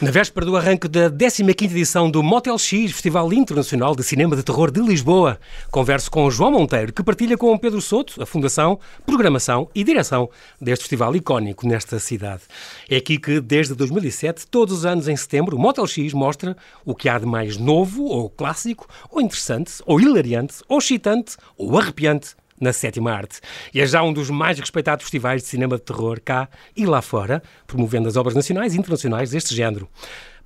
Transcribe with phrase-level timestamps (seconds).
[0.00, 4.44] Na véspera do arranque da 15ª edição do Motel X, Festival Internacional de Cinema de
[4.44, 5.40] Terror de Lisboa,
[5.72, 10.30] converso com João Monteiro, que partilha com Pedro Souto a fundação, programação e direção
[10.60, 12.42] deste festival icónico nesta cidade.
[12.88, 16.94] É aqui que, desde 2007, todos os anos em setembro, o Motel X mostra o
[16.94, 22.36] que há de mais novo, ou clássico, ou interessante, ou hilariante, ou excitante, ou arrepiante
[22.60, 23.40] na sétima arte.
[23.72, 27.02] E é já um dos mais respeitados festivais de cinema de terror cá e lá
[27.02, 29.88] fora, promovendo as obras nacionais e internacionais deste género.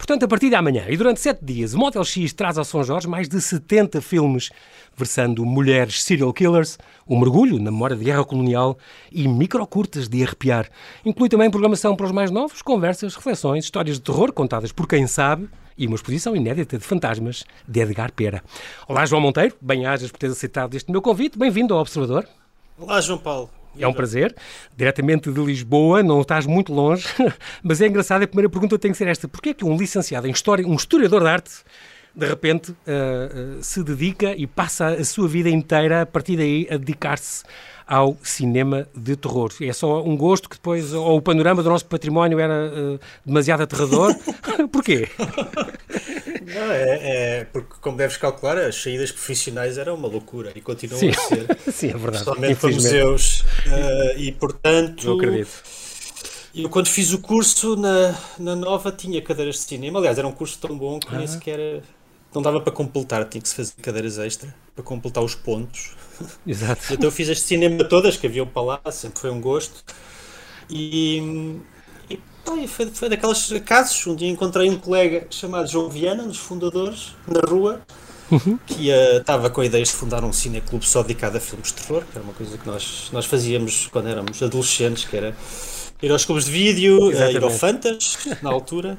[0.02, 2.82] Portanto, a partir de amanhã e durante sete dias, o Motel X traz ao São
[2.82, 4.50] Jorge mais de 70 filmes
[4.96, 6.76] versando mulheres serial killers,
[7.08, 8.76] um mergulho na memória de guerra colonial
[9.12, 10.68] e microcurtas de arrepiar.
[11.04, 15.06] Inclui também programação para os mais novos, conversas, reflexões, histórias de terror contadas por quem
[15.06, 15.48] sabe
[15.78, 18.42] e uma exposição inédita de fantasmas de Edgar Pera.
[18.88, 21.38] Olá, João Monteiro, bem-ajas por teres aceitado este meu convite.
[21.38, 22.26] Bem-vindo ao Observador.
[22.76, 23.61] Olá, João Paulo.
[23.78, 24.34] É um prazer.
[24.76, 27.06] Diretamente de Lisboa, não estás muito longe,
[27.62, 29.26] mas é engraçado, a primeira pergunta tem que ser esta.
[29.26, 31.50] Porquê é que um licenciado em História, um historiador de arte,
[32.14, 36.66] de repente uh, uh, se dedica e passa a sua vida inteira, a partir daí,
[36.70, 37.42] a dedicar-se
[37.86, 39.50] ao cinema de terror.
[39.60, 43.62] É só um gosto que depois, ou o panorama do nosso património era uh, demasiado
[43.62, 44.14] aterrador.
[44.70, 45.08] Porquê?
[46.46, 50.98] Não, é, é, porque, como deves calcular, as saídas profissionais eram uma loucura e continuam
[50.98, 51.10] Sim.
[51.10, 51.58] a ser.
[51.72, 52.24] Sim, é verdade.
[52.24, 53.40] Principalmente para museus.
[53.40, 55.06] Uh, e, portanto.
[55.06, 55.62] Não acredito.
[56.54, 59.98] Eu, quando fiz o curso na, na Nova, tinha cadeiras de cinema.
[59.98, 61.18] Aliás, era um curso tão bom que ah.
[61.18, 61.82] nem sequer.
[62.34, 65.94] Não dava para completar, tinha que se fazer cadeiras extra para completar os pontos.
[66.46, 66.92] Exato.
[66.92, 69.84] Então eu fiz as de cinema todas que haviam para lá, sempre foi um gosto.
[70.70, 71.58] E,
[72.62, 74.06] e foi, foi daqueles casos.
[74.06, 77.80] Um dia encontrei um colega chamado João Viana, dos fundadores, na rua,
[78.30, 78.58] uhum.
[78.66, 82.02] que estava com a ideia de fundar um cineclube só dedicado a filmes de terror,
[82.10, 85.34] que era uma coisa que nós, nós fazíamos quando éramos adolescentes, que era
[86.02, 88.98] ir aos clubes de vídeo, uh, ir ao Fantas, na altura.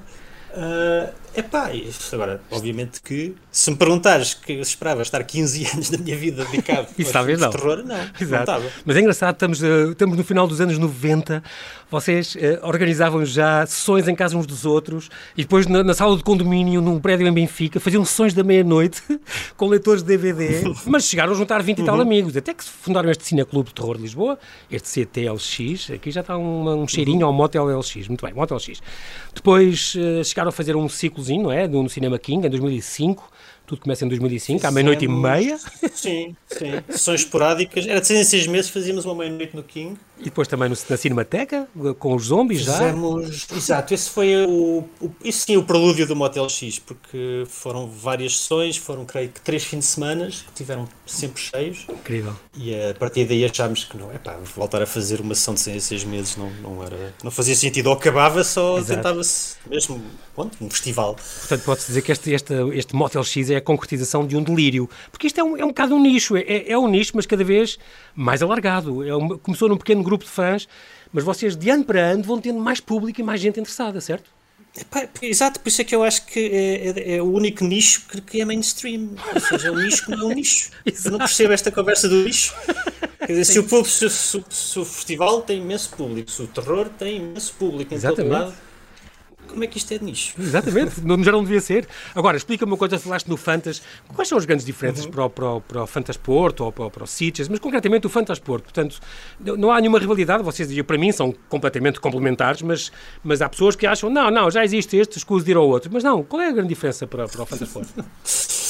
[0.55, 1.71] Uh, epá,
[2.11, 6.45] agora, obviamente que se me perguntares que eu esperava estar 15 anos da minha vida
[6.45, 7.49] dedicado a não.
[7.49, 8.51] terror, não, Exato.
[8.51, 11.41] não Mas é engraçado, estamos, uh, estamos no final dos anos 90,
[11.93, 16.17] vocês uh, organizavam já sessões em casa uns dos outros e depois na, na sala
[16.17, 19.03] de condomínio, num prédio em Benfica, faziam sessões da meia-noite
[19.55, 22.01] com leitores de DVD, mas chegaram a juntar 20 e tal uhum.
[22.01, 24.39] amigos, até que fundaram este Cineclube de Terror de Lisboa,
[24.71, 27.27] este CTLX, aqui já está um, um cheirinho uhum.
[27.27, 28.81] ao Motel LX, muito bem, Motel X.
[29.35, 33.29] Depois uh, chegaram a fazer um ciclozinho, não é, no Cinema King, em 2005,
[33.65, 34.65] tudo começa em 2005, Fizemos...
[34.65, 35.57] à meia-noite e meia.
[35.93, 36.83] Sim, sim.
[36.89, 37.87] Sessões esporádicas.
[37.87, 39.97] Era de seis em seis meses, fazíamos uma meia-noite no King.
[40.19, 41.67] E depois também no, na Cinemateca,
[41.99, 43.47] com os zombies Fizemos...
[43.49, 43.55] já.
[43.55, 48.37] Exato, esse foi o, o, isso sim, o prelúdio do Motel X, porque foram várias
[48.37, 51.85] sessões, foram creio que três fins de semana, que tiveram sempre cheios.
[51.89, 52.35] Incrível.
[52.55, 55.59] E a partir daí achámos que não, é pá, voltar a fazer uma sessão de
[55.59, 57.87] seis em seis meses não, não, era, não fazia sentido.
[57.87, 60.01] Ou acabava, só tentava-se mesmo,
[60.35, 61.15] pronto, um festival.
[61.15, 64.89] Portanto, pode-se dizer que este, este, este Motel X é a concretização de um delírio.
[65.11, 67.43] Porque isto é um, é um bocado um nicho, é, é um nicho, mas cada
[67.43, 67.77] vez
[68.15, 69.07] mais alargado.
[69.07, 70.67] É um, começou num pequeno grupo de fãs,
[71.11, 74.29] mas vocês de ano para ano vão tendo mais público e mais gente interessada, certo?
[74.75, 78.07] Epá, exato, por isso é que eu acho que é, é, é o único nicho
[78.07, 79.09] que, que, é mainstream.
[79.33, 80.71] Ou seja, é um nicho que não é um nicho.
[80.83, 82.55] Eu não percebo esta conversa do nicho.
[83.19, 86.47] Quer dizer, se o, público, se, se, se o, festival tem imenso público, se o
[86.47, 88.29] terror tem imenso público em Exatamente.
[88.29, 88.72] todo lado
[89.53, 90.35] como é que isto é de nicho?
[90.39, 91.87] Exatamente, não, já não devia ser.
[92.13, 93.81] Agora, explica-me uma coisa, falaste no Fantas,
[94.13, 95.11] quais são as grandes diferenças uhum.
[95.11, 98.09] para, o, para, o, para o Fantasporto ou para, para o Sitges, mas concretamente o
[98.09, 98.99] Fantasporto, portanto,
[99.39, 102.91] não há nenhuma rivalidade, vocês diziam, para mim são completamente complementares, mas,
[103.23, 105.89] mas há pessoas que acham, não, não, já existe este, escuso de ir ao outro,
[105.93, 107.93] mas não, qual é a grande diferença para, para o Fantasporto?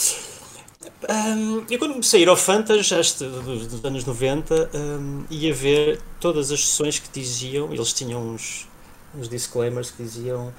[1.09, 5.53] Um, eu quando comecei a ir ao Fantas, este, dos, dos anos 90, um, ia
[5.53, 8.67] ver todas as sessões que diziam, eles tinham uns,
[9.13, 10.53] uns disclaimers que diziam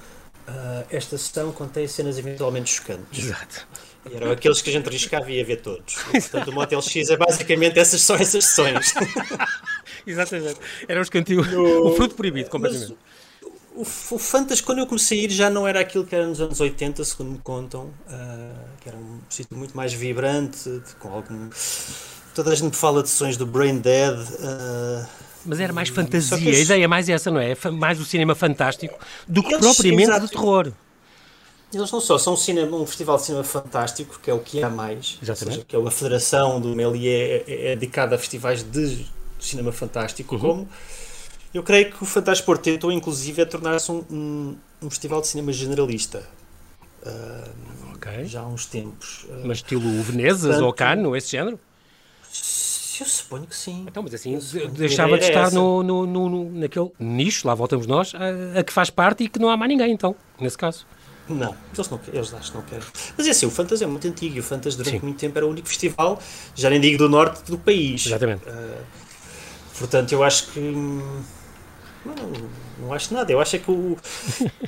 [0.47, 3.25] uh, esta sessão contém cenas eventualmente chocantes.
[3.25, 3.67] Exato.
[4.09, 5.95] E eram aqueles que a gente riscava e ia ver todos.
[6.11, 8.93] portanto, o Motel X é basicamente essas, só essas sessões.
[10.05, 10.59] Exatamente.
[10.87, 11.51] Eram os cantinhos.
[11.51, 11.87] No...
[11.87, 12.95] O fruto proibido, completamente.
[13.73, 16.39] O, o Fantas, quando eu comecei a ir, já não era aquilo que era nos
[16.39, 21.49] anos 80, segundo me contam, uh, que era um sítio muito mais vibrante, com algum.
[22.33, 24.17] Toda a gente fala de sessões do Brain Dead.
[24.17, 27.55] Uh, mas era mais fantasia, a ideia é mais essa, não é?
[27.71, 28.97] Mais o cinema fantástico
[29.27, 30.25] do que Eles, propriamente exato.
[30.25, 30.71] do terror.
[31.73, 34.63] Eles não só são um, cinema, um festival de cinema fantástico, que é o que
[34.63, 35.55] há mais, Exatamente.
[35.55, 39.05] Seja, que é a Federação do Melier é, é, é dedicada a festivais de
[39.39, 40.41] cinema fantástico, uhum.
[40.41, 40.69] como
[41.53, 45.53] eu creio que o Fantástico tentou inclusive a tornar-se um, um, um, festival de cinema
[45.53, 46.27] generalista.
[47.01, 48.25] Uh, okay.
[48.25, 49.23] Já há uns tempos.
[49.23, 51.57] Uh, Mas estilo Venezas ou Cannes, esse género?
[52.99, 53.85] Eu suponho que sim.
[53.87, 54.39] Então, mas assim,
[54.71, 58.89] deixava de estar no, no, no, naquele nicho, lá voltamos nós, a, a, que faz
[58.89, 60.85] parte e que não há mais ninguém, então, nesse caso.
[61.27, 62.85] Não, eles, não, eles acho que não querem.
[63.17, 65.03] Mas é assim, o Fantas é muito antigo e o Fantas durante Sim.
[65.03, 66.21] muito tempo era o único festival,
[66.53, 68.05] já nem digo do norte do país.
[68.05, 68.47] Exatamente.
[68.47, 68.83] Uh,
[69.79, 70.59] portanto, eu acho que.
[70.59, 72.15] Não,
[72.79, 73.31] não acho nada.
[73.31, 73.97] Eu acho é que o,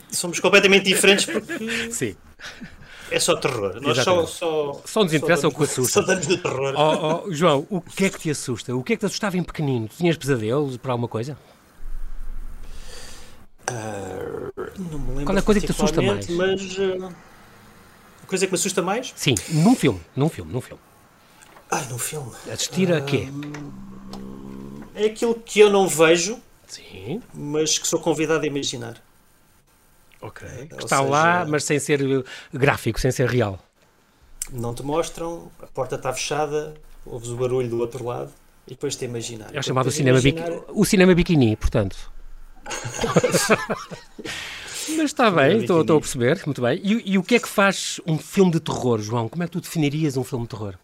[0.09, 1.91] somos completamente diferentes porque.
[1.91, 2.15] Sim.
[3.09, 3.79] É só terror.
[3.81, 6.01] Nós só, só, só nos interessa só o que assusta.
[6.01, 6.73] Só damos de terror.
[6.75, 8.75] Oh, oh, João, o que é que te assusta?
[8.75, 9.87] O que é que te assustava em pequenino?
[9.87, 11.37] Tinhas pesadelos por alguma coisa?
[13.69, 15.25] Uh, não me lembro.
[15.25, 16.27] Qual é a coisa que te assusta mais?
[16.29, 16.77] Mas.
[16.77, 17.13] Uh,
[18.23, 19.13] a coisa que me assusta mais?
[19.15, 20.01] Sim, num filme.
[20.15, 20.81] Num filme, num filme.
[21.69, 22.31] Ah, num filme.
[22.51, 23.27] Assistir a quê?
[24.95, 27.21] É aquilo que eu não vejo, Sim.
[27.33, 29.01] mas que sou convidado a imaginar.
[30.21, 30.47] Ok.
[30.47, 32.01] Que está seja, lá, mas sem ser
[32.53, 33.59] gráfico, sem ser real.
[34.51, 36.73] Não te mostram, a porta está fechada,
[37.05, 38.31] ouves o barulho do outro lado
[38.65, 39.53] e depois te imaginar.
[39.53, 40.51] É chamado o cinema, imaginar...
[40.69, 42.11] o cinema biquini, portanto.
[44.89, 46.79] mas está bem, estou, estou, a perceber, muito bem.
[46.83, 49.29] E, e, o que é que faz um filme de terror, João?
[49.29, 50.75] Como é que tu definirias um filme de terror?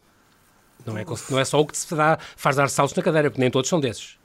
[0.86, 3.41] Não é, não é só o que te dá, faz dar saltos na cadeira, porque
[3.41, 4.18] nem todos são desses.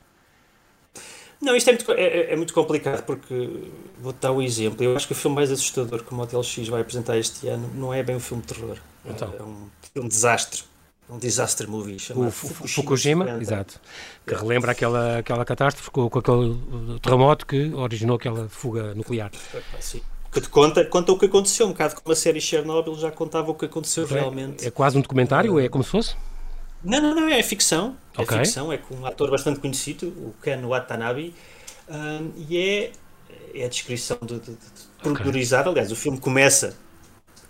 [1.40, 3.70] Não, isto é muito, é, é, é muito complicado porque
[4.00, 4.82] vou-te dar o um exemplo.
[4.82, 7.70] Eu acho que o filme mais assustador que o Motel X vai apresentar este ano
[7.74, 8.76] não é bem um filme de terror.
[9.04, 9.32] Então.
[9.38, 10.62] É um filme de desastre.
[11.08, 13.80] Um disaster movie chamado o Fukushima, Fukushima exato,
[14.26, 16.54] que relembra aquela, aquela catástrofe com, com aquele
[17.00, 19.30] terremoto que originou aquela fuga nuclear.
[19.80, 23.10] Sim que te conta, conta o que aconteceu, um bocado como a série Chernobyl já
[23.10, 24.66] contava o que aconteceu é, realmente.
[24.66, 26.16] É quase um documentário, é como se fosse?
[26.82, 27.96] Não, não, não, é ficção.
[28.16, 28.38] É okay.
[28.38, 31.34] ficção, é com um ator bastante conhecido, o Ken Watanabe,
[31.88, 32.92] um, e é,
[33.54, 35.10] é a descrição de, de, de.
[35.10, 35.54] Okay.
[35.64, 36.76] Aliás, o filme começa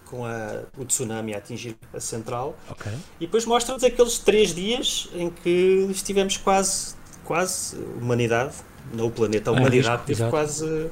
[0.07, 2.93] com a, o tsunami a atingir a central okay.
[3.21, 6.95] e depois mostra-nos aqueles três dias em que estivemos quase,
[7.25, 8.55] quase, humanidade,
[8.93, 10.91] não o planeta, a humanidade, é, teve quase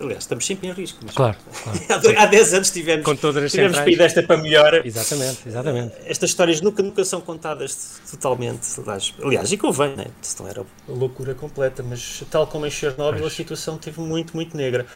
[0.00, 0.98] aliás, estamos sempre em risco.
[1.02, 2.18] Mas claro, claro.
[2.18, 4.82] há 10 anos tivemos, Com todas as tivemos pedido esta para melhor.
[4.84, 5.94] Exatamente, exatamente.
[5.94, 8.66] Uh, estas histórias nunca, nunca são contadas totalmente.
[9.22, 10.06] Aliás, e convém, né?
[10.38, 14.86] não era loucura completa, mas tal como em Chernobyl, a situação esteve muito, muito negra.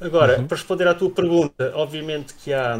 [0.00, 0.46] Agora, uhum.
[0.46, 2.78] para responder à tua pergunta, obviamente que há.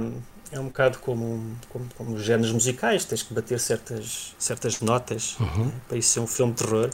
[0.55, 5.35] É um bocado como, como, como os géneros musicais, tens que bater certas, certas notas
[5.40, 5.64] uhum.
[5.64, 5.73] né?
[5.88, 6.90] para isso ser um filme de terror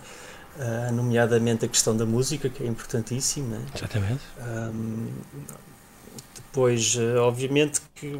[0.59, 3.59] uh, nomeadamente a questão da música, que é importantíssima.
[3.59, 3.67] Né?
[3.75, 4.21] Exatamente.
[4.41, 5.09] Um,
[6.35, 8.19] depois, uh, obviamente, que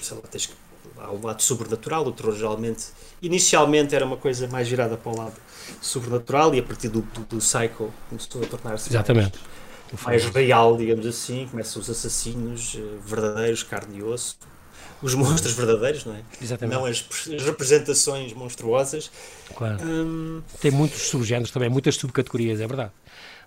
[0.00, 0.54] sei lá, tens que,
[0.98, 2.86] há o lado sobrenatural, o terror geralmente,
[3.20, 5.36] inicialmente era uma coisa mais virada para o lado
[5.80, 9.38] sobrenatural e a partir do, do, do Psycho começou a tornar-se Exatamente.
[10.04, 14.36] mais, mais real, digamos assim, começam os assassinos uh, verdadeiros, carne e osso,
[15.02, 16.20] os monstros verdadeiros, não é?
[16.40, 16.78] Exatamente.
[16.78, 17.04] Não as,
[17.34, 19.10] as representações monstruosas.
[19.54, 19.82] Claro.
[19.84, 20.42] Hum...
[20.60, 22.92] Tem muitos subgéneros também, muitas subcategorias, é verdade.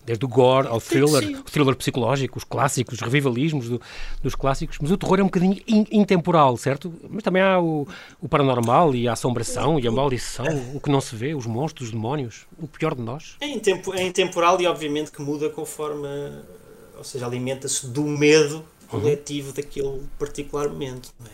[0.05, 3.81] Desde o gore ao thriller, o thriller psicológico, os clássicos, os revivalismos do,
[4.21, 6.93] dos clássicos, mas o terror é um bocadinho in, intemporal, certo?
[7.09, 7.87] Mas também há o,
[8.21, 11.87] o, paranormal e a assombração e a maldição, o que não se vê, os monstros,
[11.87, 13.35] os demónios, o pior de nós.
[13.41, 16.07] É, intempo, é intemporal e obviamente que muda conforme,
[16.95, 19.53] ou seja, alimenta-se do medo coletivo uhum.
[19.53, 21.13] daquele particular momento.
[21.25, 21.29] É?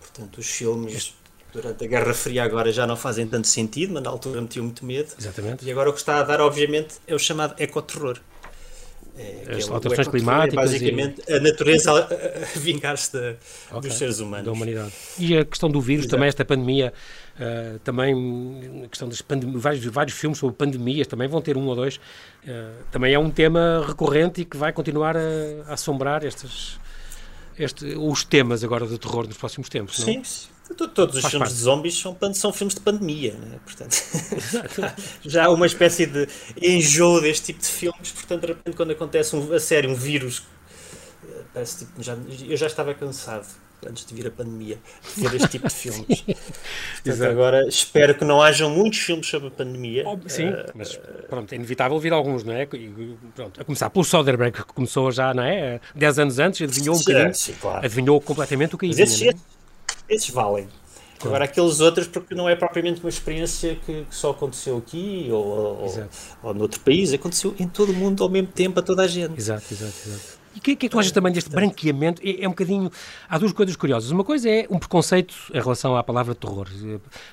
[0.00, 1.14] Portanto, os filmes
[1.52, 4.84] durante a Guerra Fria agora já não fazem tanto sentido, mas na altura metiam muito
[4.84, 5.12] medo.
[5.18, 5.64] Exatamente.
[5.64, 8.18] E agora o que está a dar, obviamente, é o chamado ecoterror.
[9.18, 10.52] É, As é alterações climáticas.
[10.52, 11.32] É basicamente e...
[11.32, 13.16] a natureza a, vingar-se
[13.70, 13.80] okay.
[13.80, 14.44] dos seres humanos.
[14.44, 14.92] Da humanidade.
[15.18, 16.16] E a questão do vírus, Exato.
[16.16, 16.92] também esta pandemia,
[17.40, 19.24] uh, também a questão dos
[19.54, 23.30] vários, vários filmes sobre pandemias, também vão ter um ou dois, uh, também é um
[23.30, 25.20] tema recorrente e que vai continuar a,
[25.68, 26.78] a assombrar estas,
[27.58, 30.06] este, os temas agora do terror nos próximos tempos, não?
[30.06, 30.48] Sim, sim.
[30.74, 31.54] Todos os Faz filmes parte.
[31.54, 33.60] de zombies são, são filmes de pandemia, né?
[33.64, 33.96] portanto
[35.24, 36.26] já há uma espécie de
[36.60, 40.42] enjoo deste tipo de filmes, portanto de repente quando acontece um, a sério um vírus
[41.24, 42.16] eh, parece tipo, já,
[42.48, 43.46] eu já estava cansado
[43.84, 44.78] antes de vir a pandemia,
[45.14, 46.24] de ver este tipo de filmes.
[47.04, 50.04] Portanto, agora espero que não hajam muitos filmes sobre a pandemia.
[50.26, 52.62] sim, uh, mas pronto, é inevitável vir alguns, não é?
[52.72, 55.80] E, pronto, a começar pelo Soderbergh, que começou já, não é?
[55.94, 57.84] 10 anos antes, adivinhou um bocadinho, sim, claro.
[57.84, 59.34] adivinhou completamente o que ia esses, é?
[60.08, 60.68] esses valem.
[61.18, 61.28] Claro.
[61.28, 65.44] Agora, aqueles outros, porque não é propriamente uma experiência que, que só aconteceu aqui ou,
[65.44, 66.08] ou,
[66.42, 69.36] ou noutro país, aconteceu em todo o mundo ao mesmo tempo, a toda a gente.
[69.36, 70.45] Exato, exato, exato.
[70.56, 72.22] E o que, que, é que tu achas também deste branqueamento?
[72.24, 72.90] É, é, um bocadinho.
[73.28, 74.10] Há duas coisas curiosas.
[74.10, 76.66] Uma coisa é um preconceito em relação à palavra terror.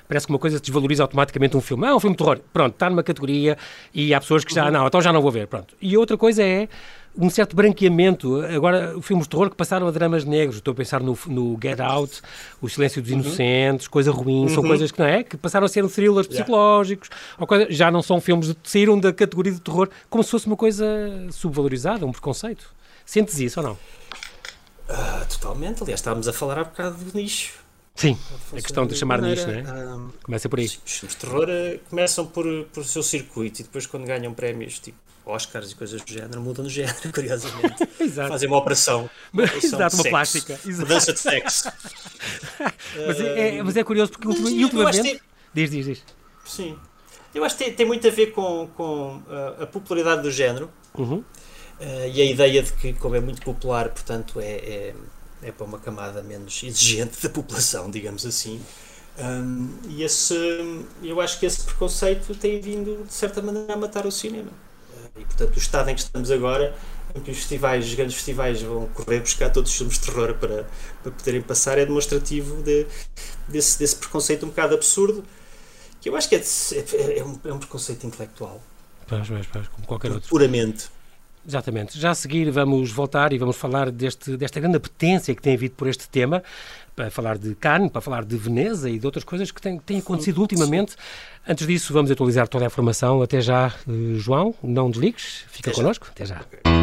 [0.06, 1.86] Parece que uma coisa desvaloriza automaticamente um filme.
[1.86, 2.38] Ah, um filme de terror.
[2.52, 3.56] Pronto, está numa categoria
[3.94, 4.66] e há pessoas que já.
[4.66, 4.72] Uhum.
[4.72, 5.46] Não, então já não vou ver.
[5.46, 5.74] Pronto.
[5.80, 6.68] E outra coisa é
[7.16, 8.42] um certo branqueamento.
[8.44, 10.56] Agora, filmes de terror que passaram a dramas negros.
[10.56, 12.20] Estou a pensar no, no Get Out,
[12.60, 13.20] O Silêncio dos uhum.
[13.20, 14.42] Inocentes, Coisa Ruim.
[14.42, 14.48] Uhum.
[14.50, 15.22] São coisas que não é?
[15.22, 16.44] Que passaram a ser thrillers yeah.
[16.44, 17.08] psicológicos.
[17.38, 18.56] Ou coisa, já não são filmes de.
[18.64, 20.86] saíram da categoria de terror como se fosse uma coisa
[21.30, 22.73] subvalorizada, um preconceito.
[23.04, 23.72] Sentes isso ou não?
[24.88, 27.64] Uh, totalmente, aliás, estávamos a falar há bocado do nicho.
[27.94, 28.18] Sim,
[28.52, 29.94] a questão de chamar nicho, não é?
[29.94, 30.66] Um, Começa por aí.
[30.66, 34.34] Os filmes de terror uh, começam por, por o seu circuito e depois, quando ganham
[34.34, 37.86] prémios tipo Oscars e coisas do género, mudam de género, curiosamente.
[38.28, 39.08] Fazem uma operação.
[39.32, 40.60] Uma operação Exato, uma plástica.
[40.64, 41.72] Mudança de sexo.
[43.06, 45.22] mas, é, é, mas é curioso porque ultima, ultimamente.
[45.52, 46.04] Diz, diz, diz.
[46.44, 46.78] Sim.
[47.34, 50.70] Eu acho que tem, tem muito a ver com, com uh, a popularidade do género
[50.96, 51.24] uhum.
[51.80, 54.94] Uh, e a ideia de que, como é muito popular, portanto, é, é,
[55.42, 58.60] é para uma camada menos exigente da população, digamos assim.
[59.18, 60.34] Um, e esse,
[61.02, 64.50] eu acho que esse preconceito tem vindo, de certa maneira, a matar o cinema.
[64.50, 66.74] Uh, e, portanto, o estado em que estamos agora,
[67.14, 70.34] em que os festivais, os grandes festivais, vão correr buscar todos os filmes de terror
[70.34, 70.66] para,
[71.02, 72.86] para poderem passar, é demonstrativo de,
[73.46, 75.24] desse, desse preconceito um bocado absurdo
[76.04, 78.62] que eu acho que é, é, é, um, é um preconceito intelectual.
[79.08, 80.28] Pois, pois, pois, como qualquer outro.
[80.28, 80.90] Puramente.
[81.46, 81.98] Exatamente.
[81.98, 85.74] Já a seguir vamos voltar e vamos falar deste, desta grande apetência que tem havido
[85.74, 86.42] por este tema,
[86.96, 89.98] para falar de Cannes, para falar de Veneza e de outras coisas que têm, têm
[89.98, 90.96] acontecido ultimamente.
[91.46, 93.20] Antes disso, vamos atualizar toda a informação.
[93.20, 96.06] Até já, eh, João, não desligues, fica Até connosco.
[96.06, 96.12] Já.
[96.12, 96.73] Até já.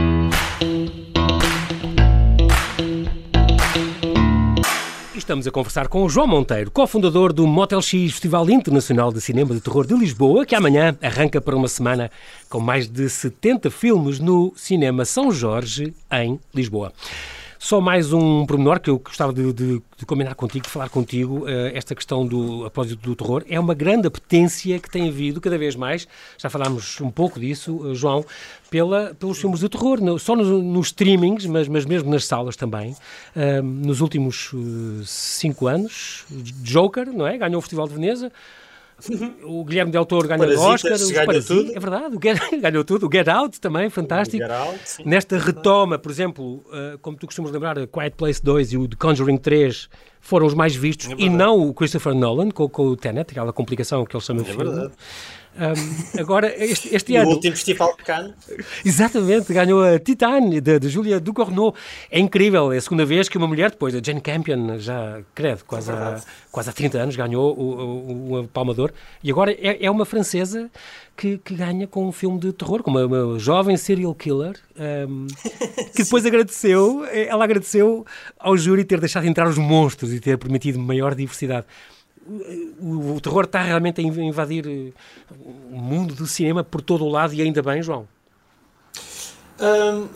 [5.32, 9.56] Estamos a conversar com o João Monteiro, cofundador do Motel X, Festival Internacional de Cinema
[9.56, 12.12] de Terror de Lisboa, que amanhã arranca para uma semana
[12.50, 16.92] com mais de 70 filmes no Cinema São Jorge, em Lisboa.
[17.64, 21.44] Só mais um pormenor que eu gostava de, de, de combinar contigo, de falar contigo,
[21.44, 23.44] uh, esta questão do apósito do terror.
[23.48, 26.08] É uma grande apetência que tem havido cada vez mais,
[26.40, 28.26] já falámos um pouco disso, uh, João,
[28.72, 32.96] pela, pelos filmes de terror, só nos, nos, streamings, mas, mas mesmo nas salas também.
[33.36, 34.56] Uh, nos últimos
[35.06, 36.26] cinco anos,
[36.64, 37.38] Joker, não é?
[37.38, 38.32] Ganhou o Festival de Veneza.
[39.44, 41.72] O Guilherme Del Toro ganha o Oscar, os ganhou tudo.
[41.76, 43.08] é verdade, o Get, ganhou tudo.
[43.08, 44.44] O Get Out também, fantástico.
[44.44, 48.78] Out, Nesta retoma, por exemplo, uh, como tu costumas lembrar, a Quiet Place 2 e
[48.78, 49.90] o The Conjuring 3
[50.20, 53.52] foram os mais vistos, é e não o Christopher Nolan com, com o Tenet, aquela
[53.52, 54.64] complicação que ele chama é filme.
[54.64, 54.94] Verdade.
[55.54, 57.30] Um, agora, este, este ano.
[57.30, 58.34] O último Festival de Cannes.
[58.86, 61.76] Exatamente, ganhou a Titane, de, de Julia Ducournau.
[62.10, 65.64] É incrível, é a segunda vez que uma mulher, depois da Jane Campion, já, credo,
[65.66, 68.92] quase, é há, quase há 30 anos, ganhou o, o, o Palmador.
[69.22, 70.70] E agora é, é uma francesa
[71.18, 74.56] que, que, ganha com um filme de terror, com uma, uma jovem serial killer,
[75.08, 75.28] um,
[75.94, 78.06] que depois agradeceu, ela agradeceu
[78.40, 81.66] ao júri ter deixado entrar os monstros e ter permitido maior diversidade
[82.28, 85.34] o, o, terror está realmente a invadir eh,
[85.72, 88.08] o mundo do cinema por todo o lado e ainda bem, João?
[89.60, 90.08] Hum,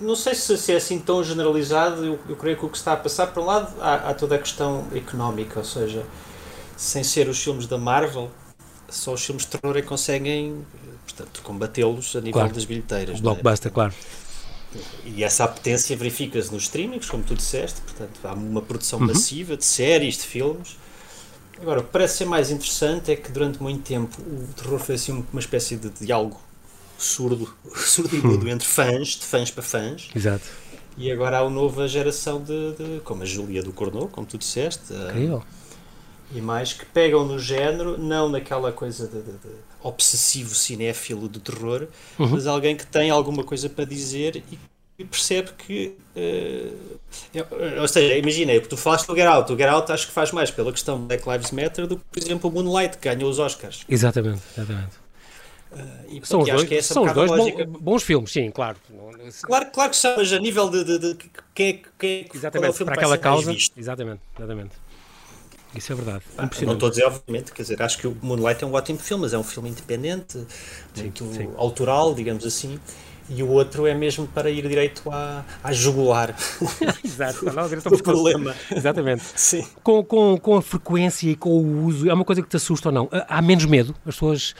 [0.00, 2.04] não sei se, se, é assim tão generalizado.
[2.04, 4.34] Eu, eu, creio que o que está a passar, por um lado, há, há, toda
[4.34, 6.04] a questão económica, ou seja,
[6.76, 8.30] sem ser os filmes da Marvel,
[8.88, 10.64] só os filmes de terror é que conseguem
[11.04, 12.52] portanto, combatê-los a nível claro.
[12.52, 13.18] das bilheteiras.
[13.18, 13.74] O blockbuster, é?
[13.74, 13.94] claro.
[15.04, 19.06] E essa apetência verifica-se nos streamings, como tu disseste, portanto, há uma produção uhum.
[19.06, 20.76] massiva de séries, de filmes
[21.60, 24.94] Agora, o que parece ser mais interessante é que durante muito tempo o terror foi
[24.96, 26.38] assim uma espécie de diálogo
[26.98, 30.08] surdo, surdo e mudo entre fãs, de fãs para fãs.
[30.14, 30.44] Exato.
[30.98, 34.38] E agora há uma nova geração de, de como a Júlia do Cornô, como tu
[34.38, 34.94] disseste.
[34.94, 35.42] Incrível.
[36.34, 41.38] E mais que pegam no género, não naquela coisa de, de, de obsessivo cinéfilo do
[41.38, 41.86] terror,
[42.18, 42.28] uhum.
[42.28, 44.58] mas alguém que tem alguma coisa para dizer e
[44.98, 45.96] e percebe que.
[46.16, 49.52] Uh, ou seja, imagina, é que tu falaste do Get Out.
[49.52, 52.22] O Get Out acho que faz mais pela questão Black Lives Matter do que, por
[52.22, 53.84] exemplo, o Moonlight, que ganhou os Oscars.
[53.88, 55.06] Exatamente, exatamente.
[55.72, 58.78] Uh, são os dois, é são os dois bons, bons, filmes, sim, claro.
[59.42, 62.68] Claro, claro que são, mas a nível de, de, de quem é, quem é, exatamente,
[62.68, 63.54] é o filme para aquela causa.
[63.76, 64.70] Exatamente, exatamente.
[65.74, 66.22] Isso é verdade.
[66.38, 68.98] Ah, não estou a dizer, obviamente, quer dizer, acho que o Moonlight é um ótimo
[68.98, 70.46] filme, mas é um filme independente,
[70.94, 71.50] sim, muito sim.
[71.58, 72.80] autoral, digamos assim
[73.28, 76.34] e o outro é mesmo para ir direito à, à jugular.
[77.04, 77.44] Exato,
[78.02, 78.54] problema.
[78.70, 79.24] Exatamente.
[79.34, 79.66] Sim.
[79.82, 82.88] Com, com, com a frequência e com o uso, é uma coisa que te assusta
[82.88, 83.08] ou não?
[83.28, 83.94] Há menos medo?
[84.06, 84.54] As pessoas,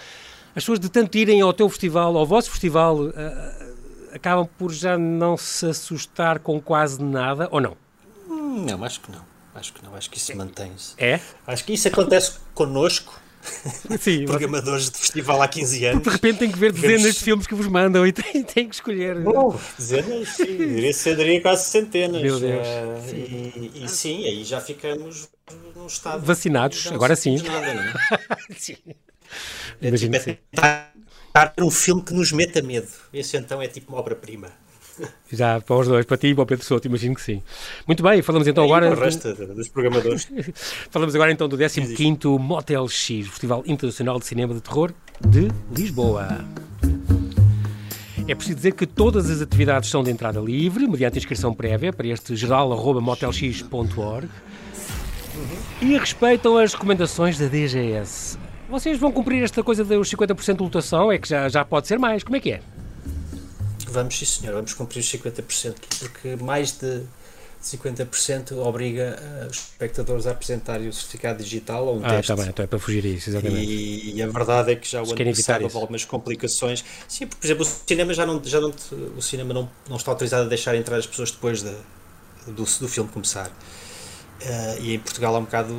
[0.51, 3.13] as pessoas de tanto irem ao teu festival, ao vosso festival, uh,
[4.13, 7.77] acabam por já não se assustar com quase nada ou não?
[8.29, 9.37] Hum, não, acho que não.
[9.55, 10.93] Acho que não, acho que isso mantém-se.
[10.99, 11.19] É?
[11.47, 13.19] Acho que isso acontece connosco
[14.01, 16.03] Sim, programadores de festival há 15 anos.
[16.03, 17.17] De repente tem que ver dezenas Vemos...
[17.17, 19.17] de filmes que vos mandam e tem, tem que escolher.
[19.27, 22.23] Oh, dezenas, sim, diria ser quase centenas.
[22.23, 22.67] Meu Deus.
[22.67, 23.53] Uh, sim.
[23.75, 25.29] E, e, sim, aí já ficamos
[25.75, 26.25] num estado.
[26.25, 27.37] Vacinados, agora sim.
[27.43, 27.95] Nada, não é?
[28.57, 28.77] sim.
[29.81, 30.93] É, tipo, é tentar
[31.59, 32.89] um filme que nos meta medo.
[33.13, 34.51] Esse então é tipo uma obra-prima.
[35.33, 37.43] Já para os dois, para ti e para o Pedro Souto, imagino que sim.
[37.87, 38.91] Muito bem, falamos então é, agora.
[38.91, 40.29] O resto dos programadores.
[40.91, 46.45] falamos agora então do 15 Motel X, Festival Internacional de Cinema de Terror de Lisboa.
[48.29, 52.09] É preciso dizer que todas as atividades são de entrada livre, mediante inscrição prévia para
[52.09, 54.29] este geral.motelx.org
[55.81, 58.39] e respeitam as recomendações da DGS.
[58.69, 61.13] Vocês vão cumprir esta coisa dos 50% de lotação?
[61.13, 62.25] É que já, já pode ser mais.
[62.25, 62.61] Como é que é?
[63.97, 64.55] Vamos, sim, senhor.
[64.55, 67.03] Vamos cumprir os 50%, porque mais de
[67.63, 72.15] 50% obriga uh, os espectadores a apresentarem o certificado digital ou um ah, teste.
[72.15, 73.65] Ah, está bem, então é para fugir a isso, exatamente.
[73.65, 76.85] E, e, a verdade é que já o ano passado houve algumas complicações.
[77.09, 78.75] Sim, porque, por exemplo, o cinema já não, já não,
[79.17, 81.75] o cinema não, não está autorizado a deixar entrar as pessoas depois de,
[82.47, 83.49] do, do filme começar.
[83.49, 85.75] Uh, e em Portugal há um bocado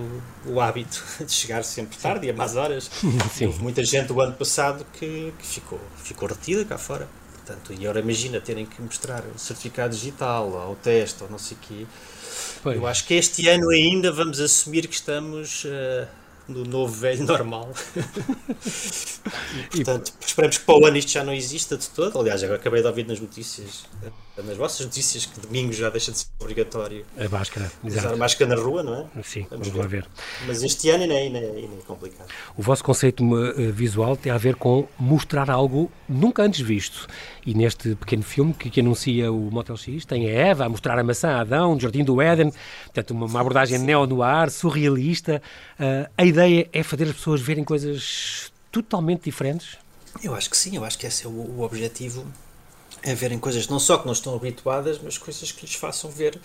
[0.48, 2.90] o hábito de chegar sempre tarde e a más horas.
[3.32, 3.46] Sim.
[3.46, 7.08] Houve muita gente o ano passado que, que ficou, ficou retida cá fora.
[7.48, 11.38] Portanto, e agora imagina terem que mostrar o certificado digital ou o teste ou não
[11.38, 11.88] sei o quê.
[12.62, 12.76] Pois.
[12.76, 16.06] Eu acho que este ano ainda vamos assumir que estamos uh,
[16.46, 17.72] no novo velho normal.
[19.74, 20.26] e, portanto, e...
[20.26, 22.20] esperemos que para o ano isto já não exista de todo.
[22.20, 23.86] Aliás, agora acabei de ouvir nas notícias
[24.44, 28.56] nas vossas notícias que domingo já deixa de ser obrigatório a máscara, usar a máscara
[28.56, 29.24] na rua, não é?
[29.24, 30.08] Sim, vamos, vamos lá ver.
[30.46, 32.28] Mas este ano ainda é, ainda, é, ainda é complicado.
[32.56, 37.08] O vosso conceito uh, visual tem a ver com mostrar algo nunca antes visto.
[37.48, 41.00] E neste pequeno filme que, que anuncia o Motel X, tem a Eva a mostrar
[41.00, 42.52] a maçã a Adão, no Jardim do Éden,
[42.84, 45.42] portanto, uma, uma abordagem neo-noir, surrealista.
[45.80, 49.78] Uh, a ideia é fazer as pessoas verem coisas totalmente diferentes?
[50.22, 52.28] Eu acho que sim, eu acho que esse é o, o objetivo
[53.06, 56.38] a verem coisas não só que não estão habituadas, mas coisas que lhes façam ver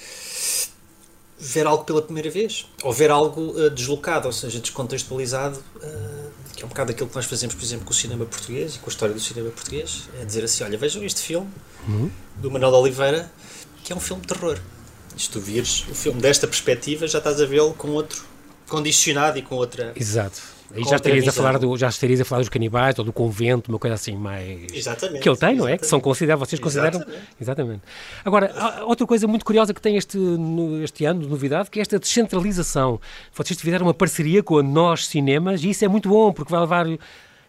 [1.39, 6.63] ver algo pela primeira vez, ou ver algo uh, deslocado, ou seja, descontextualizado, uh, que
[6.63, 8.87] é um bocado aquilo que nós fazemos, por exemplo, com o cinema português e com
[8.87, 11.51] a história do cinema português, é dizer assim, olha, vejam este filme
[11.89, 12.11] uhum.
[12.37, 13.33] do Manuel de Oliveira,
[13.83, 14.59] que é um filme de terror.
[15.17, 18.25] se tu vires o filme desta perspectiva, já estás a vê-lo com outro
[18.69, 19.93] condicionado e com outra...
[19.97, 23.13] Exato Aí já estarias, a falar do, já estarias a falar dos canibais ou do
[23.13, 24.73] convento, uma coisa assim mais.
[24.73, 25.21] Exatamente.
[25.21, 25.77] Que ele tem, não é?
[25.77, 26.99] Que são considerados, vocês consideram.
[26.99, 27.27] Exatamente.
[27.41, 27.83] exatamente.
[28.25, 30.19] Agora, outra coisa muito curiosa que tem este,
[30.83, 33.01] este ano de novidade, que é esta descentralização.
[33.35, 36.61] Vocês tiveram uma parceria com a Nós Cinemas e isso é muito bom, porque vai
[36.61, 36.87] levar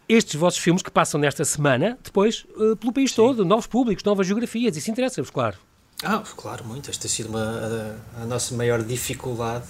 [0.08, 3.18] estes vossos filmes que passam nesta semana, depois uh, pelo país Sim.
[3.18, 4.76] todo, novos públicos, novas geografias.
[4.76, 5.58] Isso interessa-vos, claro.
[6.04, 6.90] Ah, claro, muito.
[6.90, 9.66] Esta tem sido uma, a, a nossa maior dificuldade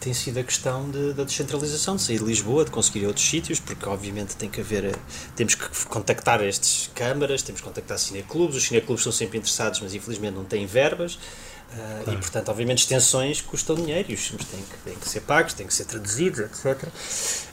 [0.00, 3.58] tem sido a questão de, da descentralização, de sair de Lisboa, de conseguir outros sítios,
[3.58, 4.96] porque obviamente tem que haver,
[5.34, 9.94] temos que contactar estas câmaras, temos que contactar cineclubes, os cineclubes são sempre interessados, mas
[9.94, 12.12] infelizmente não têm verbas, uh, claro.
[12.12, 15.52] e portanto obviamente extensões custam dinheiro, e os filmes têm que, têm que ser pagos,
[15.54, 16.88] têm que ser traduzidos, etc.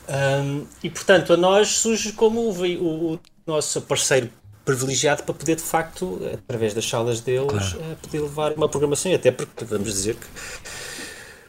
[0.08, 4.30] Um, e portanto a nós surge como o, o, o nosso parceiro
[4.64, 7.80] privilegiado para poder de facto, através das salas deles, claro.
[7.80, 10.28] uh, poder levar uma programação, e até porque vamos dizer que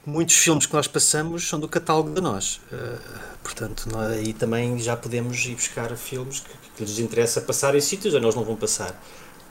[0.06, 2.60] muitos filmes que nós passamos são do catálogo de nós.
[2.72, 7.74] Uh, portanto, nós, aí também já podemos ir buscar filmes que, que lhes interessa passar
[7.74, 8.98] em sítios ou nós não vão passar.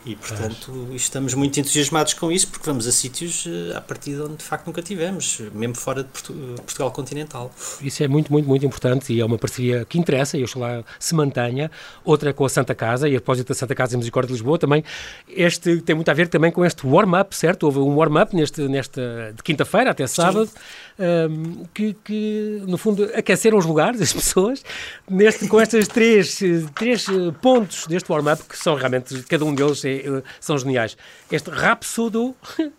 [0.05, 4.35] E, portanto, estamos muito entusiasmados com isso porque vamos a sítios a partir de onde
[4.35, 7.51] de facto nunca tivemos, mesmo fora de Portugal continental.
[7.81, 11.15] Isso é muito, muito, muito importante e é uma parceria que interessa e oxalá se
[11.15, 11.71] mantenha.
[12.03, 14.59] Outra com a Santa Casa e a propósito da Santa Casa em Misericórdia de Lisboa
[14.59, 14.83] também.
[15.27, 17.63] Este tem muito a ver também com este warm-up, certo?
[17.63, 20.49] Houve um warm-up neste, nesta, de quinta-feira até sábado.
[20.97, 24.63] Um, que, que, no fundo aqueceram os lugares, as pessoas,
[25.09, 26.39] neste, com estes três,
[26.73, 27.05] três
[27.41, 30.95] pontos deste warm-up, que são realmente, cada um deles é eh, são geniais.
[31.29, 32.33] Este Rapsodo,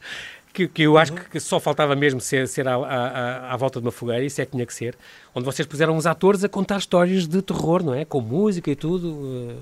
[0.54, 3.86] que, que eu acho que só faltava mesmo ser, ser à, à, à, volta de
[3.86, 4.96] uma fogueira, isso é que tinha que ser,
[5.34, 8.06] onde vocês puseram os atores a contar histórias de terror, não é?
[8.06, 9.56] Com música e tudo.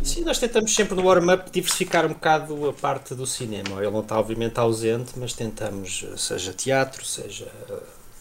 [0.00, 0.04] Eh.
[0.04, 3.80] Sim, nós tentamos sempre no warm-up diversificar um bocado a parte do cinema.
[3.80, 7.50] Ele não está obviamente ausente, mas tentamos, seja teatro, seja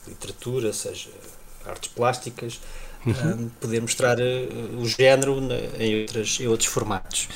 [0.08, 1.10] literatura, seja
[1.66, 2.60] artes plásticas,
[3.06, 3.46] uhum.
[3.46, 7.30] um, poder mostrar uh, o género na, em, outras, em outros formatos.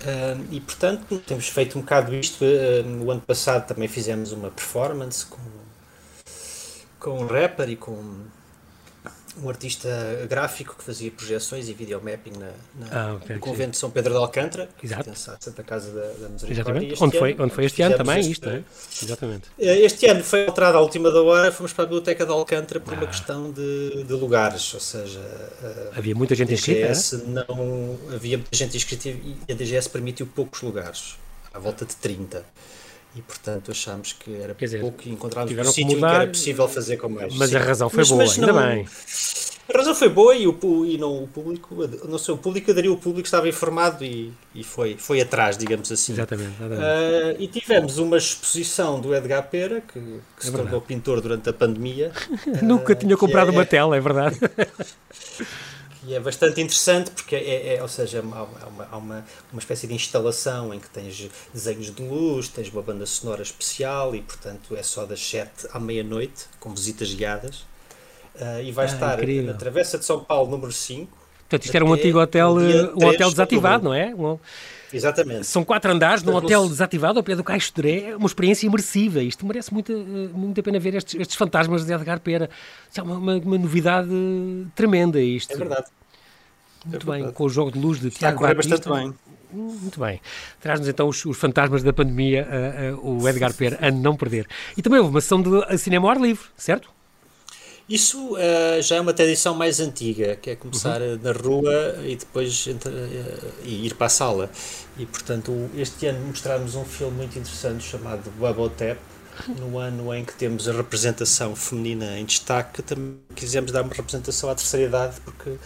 [0.00, 2.44] Uh, e portanto temos feito um bocado isto.
[2.44, 5.38] Uh, o ano passado também fizemos uma performance com,
[6.98, 7.96] com um rapper e com
[9.42, 9.88] um artista
[10.28, 14.12] gráfico que fazia projeções e videomapping na, na ah, okay, no convento de São Pedro
[14.12, 15.10] de Alcântara, Exato.
[15.14, 16.94] Santa Casa da, da Misericórdia.
[17.00, 18.62] Onde foi, onde foi este ano também este, isto, é?
[19.02, 19.48] Exatamente.
[19.58, 22.80] Eh, este ano foi alterado à última da hora, fomos para a Biblioteca de Alcântara
[22.80, 22.96] por ah.
[22.96, 25.20] uma questão de, de, lugares, ou seja...
[25.62, 26.92] Eh, havia muita gente inscrita,
[27.26, 31.16] não Havia muita gente inscrita e a DGS permitiu poucos lugares,
[31.52, 32.44] à volta de 30
[33.14, 36.96] e portanto achámos que era dizer, pouco e encontramos um sítio que era possível fazer
[36.96, 37.34] com mais.
[37.34, 37.56] Mas Sim.
[37.56, 38.86] a razão foi mas, boa, mas ainda não, bem.
[39.72, 41.76] A razão foi boa e, o, e não o público,
[42.08, 45.92] não sei, o público aderiu, o público estava informado e, e foi, foi atrás, digamos
[45.92, 46.12] assim.
[46.12, 46.54] Exatamente.
[46.58, 46.82] exatamente.
[46.82, 51.48] Uh, e tivemos uma exposição do Edgar Pera, que, que é se tornou pintor durante
[51.48, 52.10] a pandemia.
[52.62, 54.38] Nunca uh, tinha comprado é, uma tela, é verdade.
[56.06, 59.86] E é bastante interessante porque é, é, ou seja, há, uma, há uma, uma espécie
[59.86, 64.74] de instalação em que tens desenhos de luz, tens uma banda sonora especial e, portanto,
[64.74, 67.66] é só das 7 à meia-noite, com visitas guiadas.
[68.34, 69.52] Uh, e vai ah, estar incrível.
[69.52, 71.19] na Travessa de São Paulo, número 5.
[71.50, 72.54] Portanto, isto era um antigo hotel,
[72.94, 74.14] um hotel desativado, não é?
[74.14, 74.38] Um...
[74.92, 75.46] Exatamente.
[75.46, 78.68] São quatro andares num hotel desativado ao pé do Caixo de Dré, é uma experiência
[78.68, 79.20] imersiva.
[79.20, 82.48] Isto merece muito, muito a pena ver estes, estes fantasmas de Edgar Pera.
[82.96, 84.08] é uma, uma, uma, novidade
[84.76, 85.52] tremenda isto.
[85.52, 85.86] É verdade.
[86.86, 89.14] Muito é bem, com o jogo de luz de Tiago Está a bastante bem.
[89.52, 90.20] Muito bem.
[90.60, 94.46] Traz-nos então os, os, fantasmas da pandemia, uh, uh, o Edgar Pera, a não perder.
[94.76, 96.88] E também houve uma sessão de cinema ao ar livre, certo?
[97.90, 101.18] Isso uh, já é uma tradição mais antiga, que é começar uhum.
[101.20, 102.70] na rua e depois uh,
[103.64, 104.48] ir para a sala.
[104.96, 108.96] E portanto, este ano mostramos um filme muito interessante chamado Bubble Tap,
[109.58, 114.48] no ano em que temos a representação feminina em destaque, também quisemos dar uma representação
[114.48, 115.56] à terceira idade, porque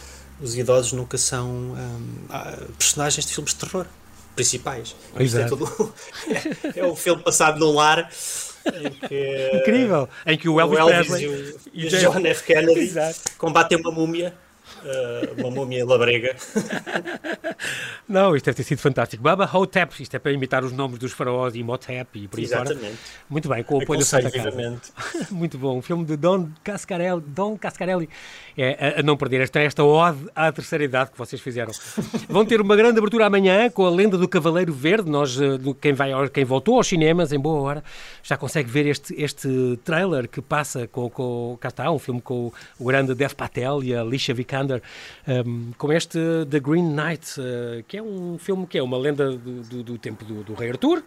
[0.41, 2.17] os idosos nunca são um,
[2.75, 3.85] personagens de filmes de terror
[4.35, 4.95] principais.
[5.15, 5.93] É, todo...
[6.73, 8.09] é, é um filme passado num lar
[9.07, 10.09] que, Incrível!
[10.25, 12.43] Em que o Elvis, o Elvis Presley e o, e o John F.
[12.43, 12.93] Kennedy
[13.37, 14.33] combatem uma múmia
[14.83, 16.35] uh, uma múmia labrega.
[18.07, 19.21] Não, isto deve ter sido fantástico.
[19.21, 22.45] Baba Hotep, isto é para imitar os nomes dos faraós e Motep e por aí
[22.45, 22.79] Exatamente.
[22.79, 22.93] fora.
[23.29, 24.79] Muito bem, com o apoio da Santa Casa.
[25.31, 28.09] Muito bom, um filme de Don Cascarelli, Don Cascarelli.
[28.57, 31.71] É, a, a não perder esta, esta ode à terceira idade que vocês fizeram.
[32.29, 35.09] Vão ter uma grande abertura amanhã com a lenda do Cavaleiro Verde.
[35.09, 37.83] Nós, eh, quem, vai, quem voltou aos cinemas em boa hora,
[38.23, 42.51] já consegue ver este, este trailer que passa com, com cá está, um filme com
[42.79, 44.54] o grande Dev Patel e a Alicia Vikander
[45.45, 49.31] um, com este The Green Knight, uh, que é um filme que é uma lenda
[49.31, 51.03] do, do, do tempo do, do, Rei Arthur,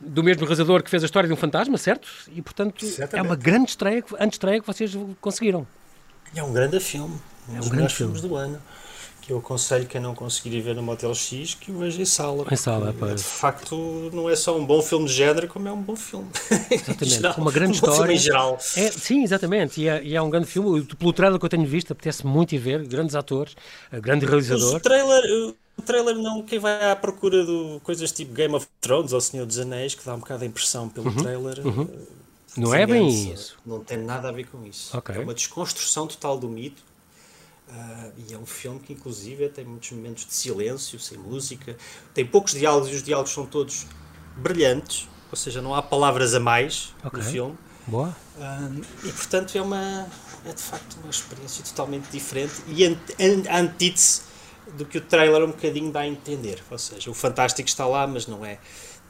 [0.00, 2.08] do mesmo realizador que fez a história de um fantasma, certo?
[2.32, 3.18] E portanto Exatamente.
[3.18, 5.66] é uma grande estreia, estreia que vocês conseguiram.
[6.34, 8.60] É um grande filme, um é um dos melhores filmes do ano
[9.20, 12.46] que eu aconselho quem não conseguir ver no Motel X que o veja em sala.
[12.50, 13.16] Em sala, pois.
[13.16, 16.28] De facto, não é só um bom filme de género, como é um bom filme.
[16.70, 18.12] Exatamente, geral, uma grande um história.
[18.12, 18.58] em geral.
[18.76, 20.82] É, sim, exatamente, e é, e é, um grande filme.
[20.84, 23.54] Pelo trailer que eu tenho visto, apetece muito ir ver, grandes atores,
[23.92, 24.76] eh, grande realizador.
[24.76, 29.12] O trailer, o trailer não, quem vai à procura de coisas tipo Game of Thrones
[29.12, 31.66] ou Senhor dos Anéis, que dá um bocado a impressão pelo uhum, trailer.
[31.66, 31.88] Uhum.
[31.90, 32.20] Eh,
[32.56, 33.56] não é bem isso.
[33.64, 34.96] Não tem nada a ver com isso.
[34.96, 35.16] Okay.
[35.16, 36.89] É uma desconstrução total do mito
[37.70, 41.76] Uh, e é um filme que, inclusive, tem muitos momentos de silêncio, sem música,
[42.12, 43.86] tem poucos diálogos e os diálogos são todos
[44.36, 47.20] brilhantes, ou seja, não há palavras a mais okay.
[47.20, 47.58] no filme.
[47.86, 48.16] Boa.
[48.36, 50.08] Uh, e, portanto, é uma
[50.44, 52.84] é de facto uma experiência totalmente diferente e
[53.48, 54.22] antítese
[54.76, 56.62] do que o trailer um bocadinho dá a entender.
[56.70, 58.58] Ou seja, o fantástico está lá, mas não é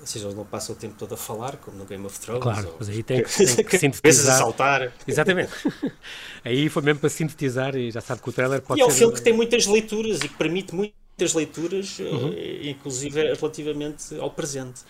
[0.00, 2.42] ou seja, eles não passam o tempo todo a falar, como no Game of Thrones.
[2.42, 4.34] Claro, mas aí tem que, tem que sintetizar.
[4.34, 4.92] a saltar.
[5.06, 5.52] Exatamente.
[6.44, 8.90] aí foi mesmo para sintetizar e já sabe que o trailer pode e ser...
[8.90, 12.34] é um filme que tem muitas leituras e que permite muitas leituras, eh, uhum.
[12.62, 14.80] inclusive relativamente ao presente.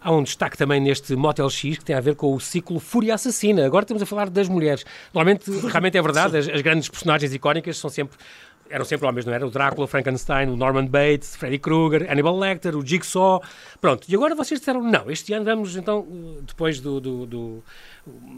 [0.00, 3.14] Há um destaque também neste Motel X que tem a ver com o ciclo Fúria
[3.14, 3.64] Assassina.
[3.64, 4.84] Agora estamos a falar das mulheres.
[5.14, 8.18] Normalmente, realmente é verdade, as, as grandes personagens icónicas são sempre
[8.70, 9.46] eram sempre homens, não era?
[9.46, 13.42] O Drácula, Frankenstein, o Norman Bates, Freddy Krueger, Hannibal Lecter, o Jigsaw.
[13.80, 16.06] Pronto, e agora vocês disseram, não, este ano vamos, então,
[16.42, 17.62] depois do, do, do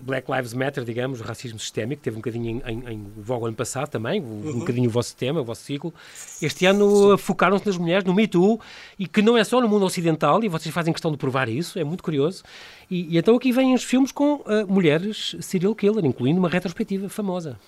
[0.03, 3.57] Black Lives Matter, digamos, o racismo sistémico, teve um bocadinho em, em, em voga ano
[3.57, 4.51] passado também, uhum.
[4.51, 5.93] um bocadinho o vosso tema, o vosso ciclo.
[6.41, 8.61] Este ano focaram-se nas mulheres, no Me Too,
[8.99, 11.79] e que não é só no mundo ocidental, e vocês fazem questão de provar isso,
[11.79, 12.43] é muito curioso.
[12.91, 17.09] E, e então aqui vêm os filmes com uh, mulheres serial killer, incluindo uma retrospectiva
[17.09, 17.59] famosa.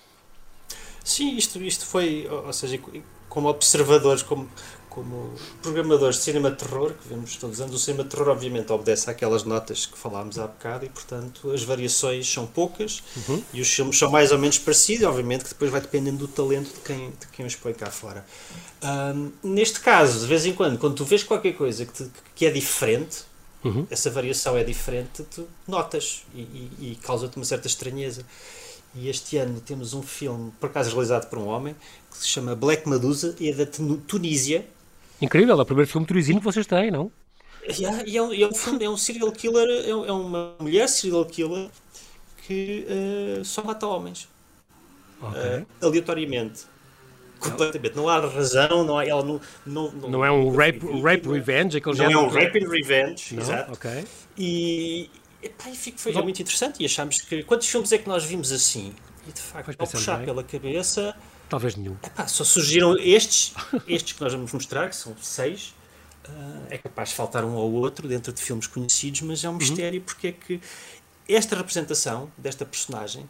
[1.03, 2.79] Sim, isto, isto foi, ou seja,
[3.27, 4.47] como observadores, como,
[4.89, 8.27] como programadores de cinema de terror, que vemos todos os anos, o cinema de terror
[8.27, 13.41] obviamente obedece àquelas notas que falámos há bocado e, portanto, as variações são poucas uhum.
[13.53, 16.73] e os filmes são mais ou menos parecidos, obviamente que depois vai dependendo do talento
[16.73, 18.25] de quem, de quem os põe cá fora.
[18.83, 22.45] Um, neste caso, de vez em quando, quando tu vês qualquer coisa que, te, que
[22.45, 23.23] é diferente,
[23.63, 23.87] uhum.
[23.89, 28.25] essa variação é diferente, tu notas e, e, e causa-te uma certa estranheza.
[28.93, 31.75] E este ano temos um filme, por acaso realizado por um homem,
[32.09, 34.65] que se chama Black Medusa e é da Tunísia.
[35.21, 37.11] Incrível, é o primeiro filme tunisino que vocês têm, não?
[37.69, 40.89] Yeah, e é, um, é, um filme, é um serial killer, é, é uma mulher
[40.89, 41.69] serial killer
[42.47, 42.87] que
[43.39, 44.27] uh, só mata homens.
[45.21, 45.59] Okay.
[45.59, 46.65] Uh, aleatoriamente.
[47.39, 47.95] Completamente.
[47.95, 49.05] Não há razão, não há.
[49.05, 52.63] Ela não, não, não, não é um rape, rape revenge, aquele Não é um rape
[52.63, 53.41] and revenge, não?
[53.41, 53.73] exato.
[53.73, 54.05] Okay.
[54.37, 55.09] E,
[55.41, 56.23] Epá, e fico, foi Bom.
[56.23, 57.43] muito interessante e achámos que.
[57.43, 58.93] Quantos filmes é que nós vimos assim?
[59.27, 60.25] E de facto, ao puxar bem.
[60.25, 61.15] pela cabeça.
[61.49, 61.97] Talvez nenhum.
[62.03, 63.53] Epá, só surgiram estes,
[63.87, 65.73] estes que nós vamos mostrar, que são seis.
[66.27, 69.53] Uh, é capaz de faltar um ou outro dentro de filmes conhecidos, mas é um
[69.53, 69.57] uhum.
[69.57, 70.05] mistério uhum.
[70.05, 70.61] porque é que
[71.27, 73.27] esta representação desta personagem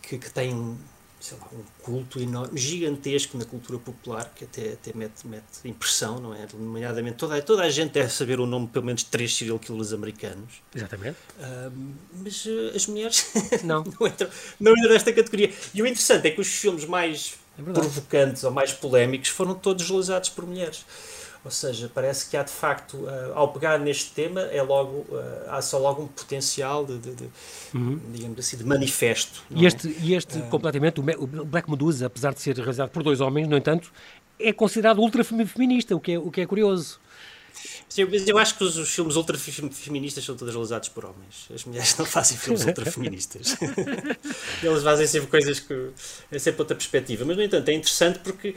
[0.00, 0.78] que, que tem
[1.22, 6.18] sei lá, um culto enorme, gigantesco na cultura popular, que até, até mete, mete impressão,
[6.18, 6.48] não é?
[6.52, 9.92] Nomeadamente, toda, toda a gente deve saber o nome de pelo menos três serial killers
[9.92, 10.60] americanos.
[10.74, 11.16] Exatamente.
[11.38, 13.30] Uh, mas uh, as mulheres
[13.62, 13.84] não.
[13.84, 15.52] não, entram, não entram nesta categoria.
[15.72, 19.88] E o interessante é que os filmes mais é provocantes ou mais polémicos foram todos
[19.88, 20.84] realizados por mulheres.
[21.44, 25.50] Ou seja, parece que há de facto, uh, ao pegar neste tema, é logo, uh,
[25.50, 27.30] há só logo um potencial de, de, de
[27.74, 28.00] uhum.
[28.12, 29.42] digamos assim, de manifesto.
[29.50, 29.94] E este, é?
[30.00, 33.92] e este completamente, o Black Medusa, apesar de ser realizado por dois homens, no entanto,
[34.38, 37.00] é considerado ultra feminista, o que é, o que é curioso.
[37.88, 41.48] Sim, mas eu acho que os, os filmes ultra-feministas são todos realizados por homens.
[41.54, 43.56] As mulheres não fazem filmes ultra-feministas.
[44.62, 45.90] Eles fazem sempre coisas que.
[46.30, 47.24] é sempre outra perspectiva.
[47.24, 48.56] Mas, no entanto, é interessante porque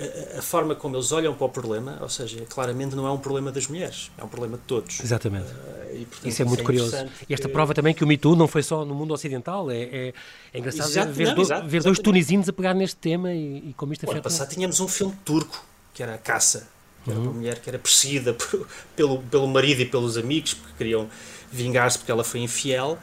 [0.00, 3.18] a, a, forma como eles olham para o problema, ou seja, claramente não é um
[3.18, 5.00] problema das mulheres, é um problema de todos.
[5.00, 5.46] Exatamente.
[5.46, 7.10] Uh, e, portanto, isso é muito isso é curioso.
[7.28, 7.52] E esta que...
[7.52, 10.14] prova também que o Me Too não foi só no mundo ocidental, é, é,
[10.54, 13.70] é engraçado exato, ver, não, do, exato, ver dois tunisinos a pegar neste tema e,
[13.70, 14.16] e como isto afeta.
[14.16, 16.66] Ano passado tínhamos um filme turco, que era A Caça,
[17.04, 17.26] que era uhum.
[17.26, 21.08] uma mulher que era perseguida por, pelo, pelo marido e pelos amigos, porque queriam
[21.52, 22.98] vingar-se porque ela foi infiel.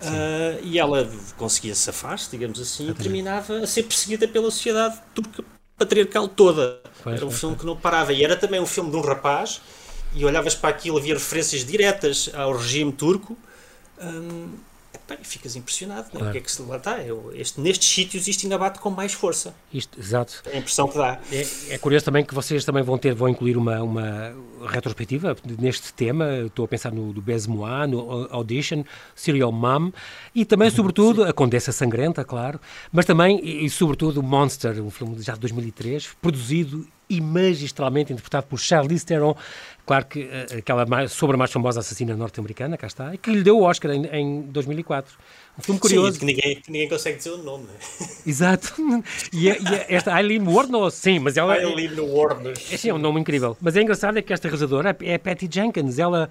[0.00, 5.42] Uh, e ela conseguia safar-se, digamos assim, e terminava a ser perseguida pela sociedade turca
[5.78, 6.80] patriarcal toda.
[7.02, 8.12] Pois, era um filme que não parava.
[8.12, 9.60] E era também um filme de um rapaz,
[10.14, 13.38] e olhavas para aquilo, havia referências diretas ao regime turco.
[14.00, 14.50] Hum,
[15.14, 16.24] e ficas impressionado, claro.
[16.24, 16.30] né?
[16.30, 16.98] o que é que se lá está?
[16.98, 19.54] Eu, este, nestes sítios isto ainda bate com mais força.
[19.72, 20.42] Isto, exato.
[20.46, 21.18] É a impressão que dá.
[21.30, 24.34] É, é, curioso também que vocês também vão ter, vão incluir uma, uma
[24.66, 29.90] retrospectiva neste tema, estou a pensar no do Besmois, no Audition, Serial Mom,
[30.34, 31.28] e também, sobretudo, Sim.
[31.28, 32.60] a Condessa Sangrenta, claro,
[32.92, 38.46] mas também, e, e sobretudo, Monster, um filme já de 2003, produzido e magistralmente interpretado
[38.46, 39.34] por Charlize Theron,
[39.88, 43.30] claro que uh, aquela mais, sobre a mais famosa assassina norte-americana, cá está, e que
[43.30, 45.16] lhe deu o Oscar em, em 2004.
[45.58, 46.12] Um filme curioso.
[46.12, 48.06] Sim, que ninguém, que ninguém consegue dizer o nome, né?
[48.26, 48.74] Exato.
[49.32, 49.54] E, e
[49.88, 51.56] esta Eileen Wuornos, sim, mas ela...
[51.56, 52.72] Eileen Wuornos.
[52.72, 53.56] É, sim, é um nome incrível.
[53.60, 56.28] Mas é engraçado é que esta realizadora é, é Patty Jenkins, ela...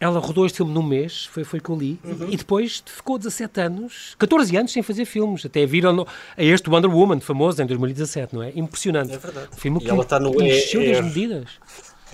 [0.00, 2.28] Ela rodou este filme num mês, foi, foi que eu li, uhum.
[2.28, 6.04] e depois ficou 17 anos, 14 anos sem fazer filmes, até viram
[6.36, 8.52] a este Wonder Woman, famoso, em 2017, não é?
[8.56, 9.14] Impressionante.
[9.14, 9.48] É verdade.
[9.52, 10.30] Um filme e que ela está no...
[10.42, 11.48] encheu é, das medidas.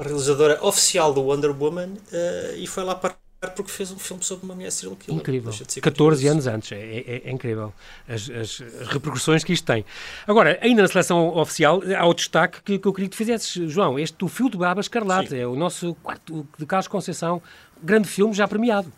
[0.01, 3.15] A realizadora oficial do Wonder Woman uh, e foi lá para
[3.55, 5.19] porque fez um filme sobre uma mulher serial killer.
[5.19, 5.53] Incrível.
[5.81, 7.73] 14 anos antes, é, é, é incrível
[8.07, 8.59] as, as,
[8.89, 9.85] repercussões que isto tem.
[10.27, 13.71] Agora, ainda na seleção oficial, há o destaque que, que eu queria que tu fizesses,
[13.71, 15.39] João, este do Fio de Baba Escarlate, Sim.
[15.39, 17.43] é o nosso quarto de Carlos Conceição,
[17.83, 18.93] grande filme já premiado.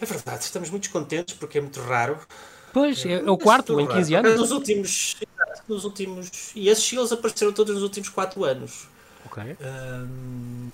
[0.00, 2.18] É verdade, estamos muito contentes porque é muito raro.
[2.72, 4.40] Pois, é, é o quarto em 15 anos.
[4.40, 5.16] Nos últimos,
[5.68, 6.52] nos últimos.
[6.54, 8.88] E esses filmes apareceram todos nos últimos 4 anos.
[9.26, 9.42] Ok.
[9.60, 10.70] Um,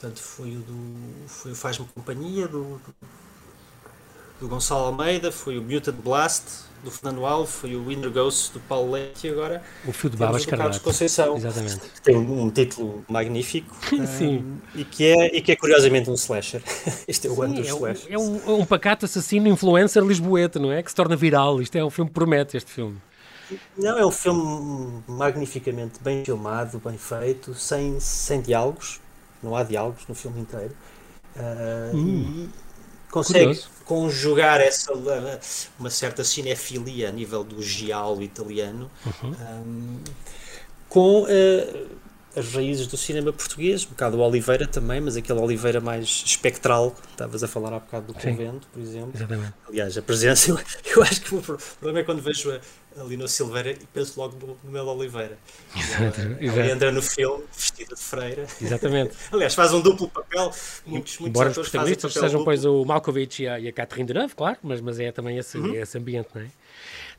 [0.00, 1.28] Portanto, foi o do.
[1.28, 2.80] Foi o Faz-me Companhia, do,
[4.40, 8.60] do Gonçalo Almeida, foi o Mutant Blast, do Fernando Alves, foi o Winter Ghost, do
[8.60, 9.62] Paulo Leite e agora.
[9.86, 11.36] O Fio de Babas Carlos Conceição.
[11.36, 11.78] Exatamente.
[11.78, 13.74] Que tem um, um título magnífico.
[14.18, 14.38] Sim.
[14.38, 16.62] Um, e, que é, e que é curiosamente um slasher.
[17.06, 18.06] este é o ano dos é slashers.
[18.10, 20.82] É um, é um pacato assassino influencer lisboeta, não é?
[20.82, 21.60] Que se torna viral.
[21.60, 22.96] Isto é um filme que promete, este filme.
[23.76, 29.00] Não, é um filme magnificamente bem filmado, bem feito, sem, sem diálogos
[29.42, 30.74] não há diálogos no filme inteiro.
[31.36, 32.48] Uh, hum, e
[33.10, 33.68] consegue curioso.
[33.84, 34.92] conjugar essa
[35.78, 39.30] uma certa cinefilia a nível do giallo italiano uhum.
[39.30, 39.98] um,
[40.88, 41.88] com uh,
[42.36, 46.94] as raízes do cinema português, um bocado o Oliveira também, mas aquele Oliveira mais espectral,
[47.10, 48.30] estavas a falar há bocado do Sim.
[48.30, 49.12] Convento, por exemplo.
[49.14, 49.54] Exatamente.
[49.68, 50.58] Aliás, a presença, eu,
[50.96, 52.60] eu acho que o problema é quando vejo a,
[53.00, 55.38] ali no Silveira e penso logo no, no Mel Oliveira.
[56.38, 58.46] Ele entra no filme vestido de freira.
[58.60, 59.14] Exatamente.
[59.32, 60.52] Aliás, faz um duplo papel.
[60.86, 64.34] Muitos, muitos Embora os protagonistas sejam, pois, o Malkovich e a, e a Catherine Deneuve,
[64.34, 65.74] claro, mas, mas é também esse, uhum.
[65.74, 66.46] esse ambiente, não é?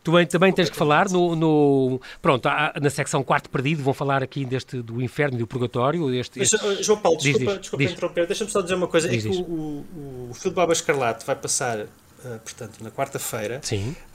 [0.03, 2.49] Tu também tens que falar no, no pronto,
[2.81, 6.13] na secção quarto perdido, vão falar aqui deste do inferno e do purgatório.
[6.13, 6.57] Este, este...
[6.61, 7.91] Mas, João Paulo, desculpa, diz, desculpa diz.
[7.91, 10.73] interromper, deixa-me só dizer uma coisa, diz, é que o, o, o filme de Baba
[10.73, 11.85] Escarlate vai passar
[12.23, 13.59] Uh, portanto, na quarta-feira,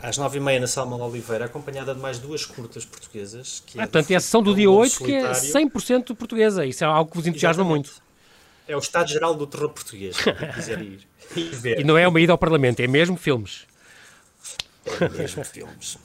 [0.01, 3.64] às nove e meia na Salma Oliveira, acompanhada de mais duas curtas portuguesas.
[3.66, 6.64] Que ah, é portanto, é a sessão do dia 8 que é 100% portuguesa.
[6.64, 8.01] Isso é algo que vos entusiasma muito.
[8.68, 10.18] É o Estado-Geral do Terror Português,
[10.55, 11.01] quiser ir
[11.35, 11.81] e ver.
[11.81, 13.66] E não é uma ida ao Parlamento, é mesmo filmes.
[15.01, 15.99] É mesmo filmes.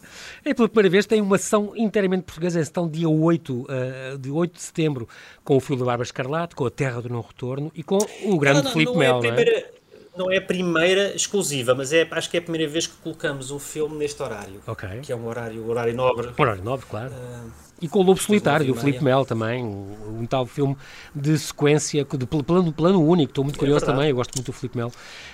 [0.43, 4.53] É pela primeira vez tem uma sessão inteiramente portuguesa, sessão dia 8, uh, de 8
[4.53, 5.07] de setembro,
[5.43, 8.37] com o filme da Barba Escarlate, com a Terra do Não Retorno e com o
[8.37, 9.03] grande não, não, Filipe.
[9.03, 9.71] É primeira,
[10.17, 13.51] não é a primeira exclusiva, mas é, acho que é a primeira vez que colocamos
[13.51, 14.61] um filme neste horário.
[14.67, 14.87] Ok.
[15.01, 16.29] Que é um horário, horário nobre.
[16.37, 17.11] Um horário nobre, claro.
[17.11, 20.77] Uh, e com o Lobo Solitário, do Felipe Mel também, um, um, tal filme
[21.15, 23.31] de sequência, de plano, plano único.
[23.31, 24.91] Estou muito é curioso é também, eu gosto muito do Felipe Mel.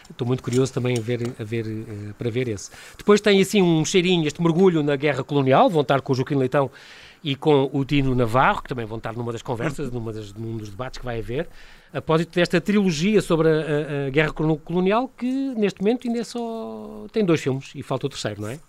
[0.10, 2.72] Estou muito curioso também a ver, a ver, uh, para ver esse.
[2.98, 6.36] Depois tem assim um cheirinho, este mergulho na guerra colonial, vão estar com o Joaquim
[6.36, 6.72] Leitão
[7.24, 10.58] e com o Dino Navarro, que também vão estar numa das conversas, numa das, num
[10.58, 11.48] dos debates que vai haver,
[11.90, 16.24] a propósito desta trilogia sobre a, a, a, guerra colonial, que neste momento ainda é
[16.24, 17.06] só.
[17.12, 18.60] tem dois filmes e falta o terceiro, não é?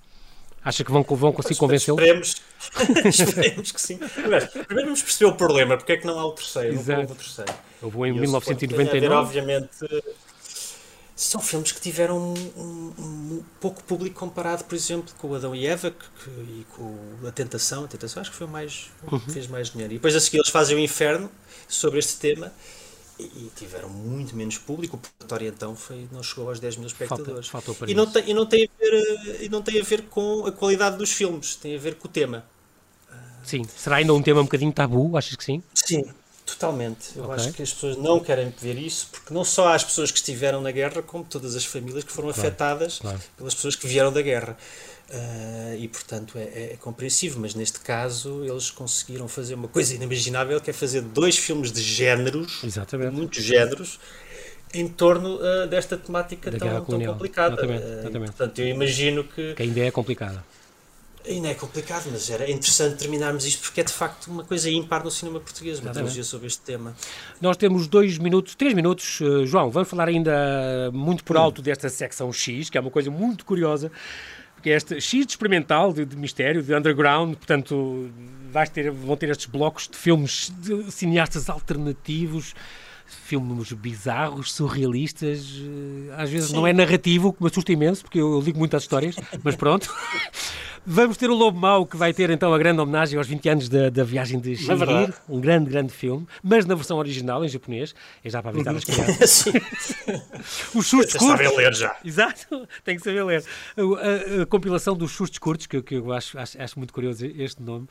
[0.65, 1.99] Acha que vão, vão conseguir convencê-lo?
[2.01, 2.43] Esperemos.
[3.07, 3.99] esperemos que sim.
[4.29, 6.91] Mas, primeiro vamos perceber o problema, porque é que não há o terceiro, Exato.
[6.93, 7.55] não houve o terceiro.
[7.81, 9.01] Houve em 1999.
[9.01, 9.69] Ver, obviamente,
[11.19, 15.53] são filmes que tiveram um, um, um, pouco público comparado, por exemplo, com o Adão
[15.53, 17.85] e Eva que, e com a Tentação.
[17.85, 19.19] A Tentação acho que foi mais, uhum.
[19.19, 19.95] fez mais dinheiro.
[19.95, 21.29] E depois a seguir eles fazem o Inferno
[21.67, 22.53] sobre este tema
[23.19, 24.97] e, e tiveram muito menos público.
[24.97, 27.49] O purgatório então foi, não chegou aos 10 mil espectadores.
[27.49, 30.47] Falta, e, não tem, e, não tem a ver, e não tem a ver com
[30.47, 32.45] a qualidade dos filmes, tem a ver com o tema.
[33.43, 35.63] Sim, será ainda um tema um bocadinho tabu, achas que sim?
[35.75, 36.05] Sim,
[36.49, 37.11] Totalmente.
[37.15, 37.35] Eu okay.
[37.35, 40.19] acho que as pessoas não querem ver isso, porque não só há as pessoas que
[40.19, 43.21] estiveram na guerra, como todas as famílias que foram claro, afetadas claro.
[43.37, 44.57] pelas pessoas que vieram da guerra.
[45.11, 49.95] Uh, e portanto é, é, é, compreensível, mas neste caso eles conseguiram fazer uma coisa
[49.95, 53.15] inimaginável que é fazer dois filmes de géneros, Exatamente.
[53.15, 53.99] muitos géneros,
[54.73, 57.55] em torno uh, desta temática tão, tão, complicada.
[57.55, 58.33] Exatamente, exatamente.
[58.33, 59.55] portanto, eu imagino que.
[59.55, 60.45] Que ainda é complicada.
[61.29, 65.05] Ainda é complicado, mas era interessante terminarmos isto porque é de facto uma coisa ímpar
[65.05, 66.97] no cinema português, uma trilogia sobre este tema.
[67.41, 71.89] Nós temos dois minutos, três minutos, uh, João, vamos falar ainda muito por alto desta
[71.91, 73.93] secção X, que é uma coisa muito curiosa,
[74.55, 78.11] porque é este X de experimental, de, de mistério, de underground, portanto
[78.51, 82.55] vais ter, vão ter estes blocos de filmes de cineastas alternativos,
[83.09, 86.57] filmes bizarros, surrealistas, eh, às vezes Sim.
[86.57, 89.57] não é narrativo, que me assusta imenso, porque eu, eu ligo muito às histórias, mas
[89.57, 89.93] pronto.
[90.91, 93.69] Vamos ter o Lobo Mau, que vai ter então a grande homenagem aos 20 anos
[93.69, 97.95] da, da viagem de Shihiro, um grande, grande filme, mas na versão original, em japonês,
[98.25, 99.45] é já para avisar as crianças.
[100.75, 101.27] Os sustos curtos.
[101.27, 101.95] saber ler já.
[102.03, 103.45] Exato, tem que saber ler.
[103.77, 107.27] A, a, a compilação dos sustos curtos, que, que eu acho, acho, acho muito curioso
[107.27, 107.87] este nome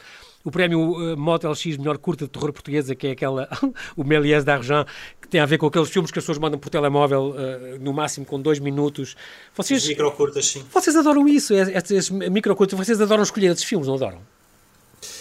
[0.47, 3.49] o prémio uh, Motel X Melhor Curta de Terror Portuguesa, que é aquela,
[3.97, 4.87] o Méliès d'Argent,
[5.21, 7.91] que tem a ver com aqueles filmes que as pessoas mandam por telemóvel, uh, no
[7.91, 9.17] máximo com dois minutos.
[9.53, 10.63] Vocês, microcurtas, sim.
[10.73, 14.21] Vocês adoram isso, esses microcurtas, vocês adoram escolher esses filmes, não adoram?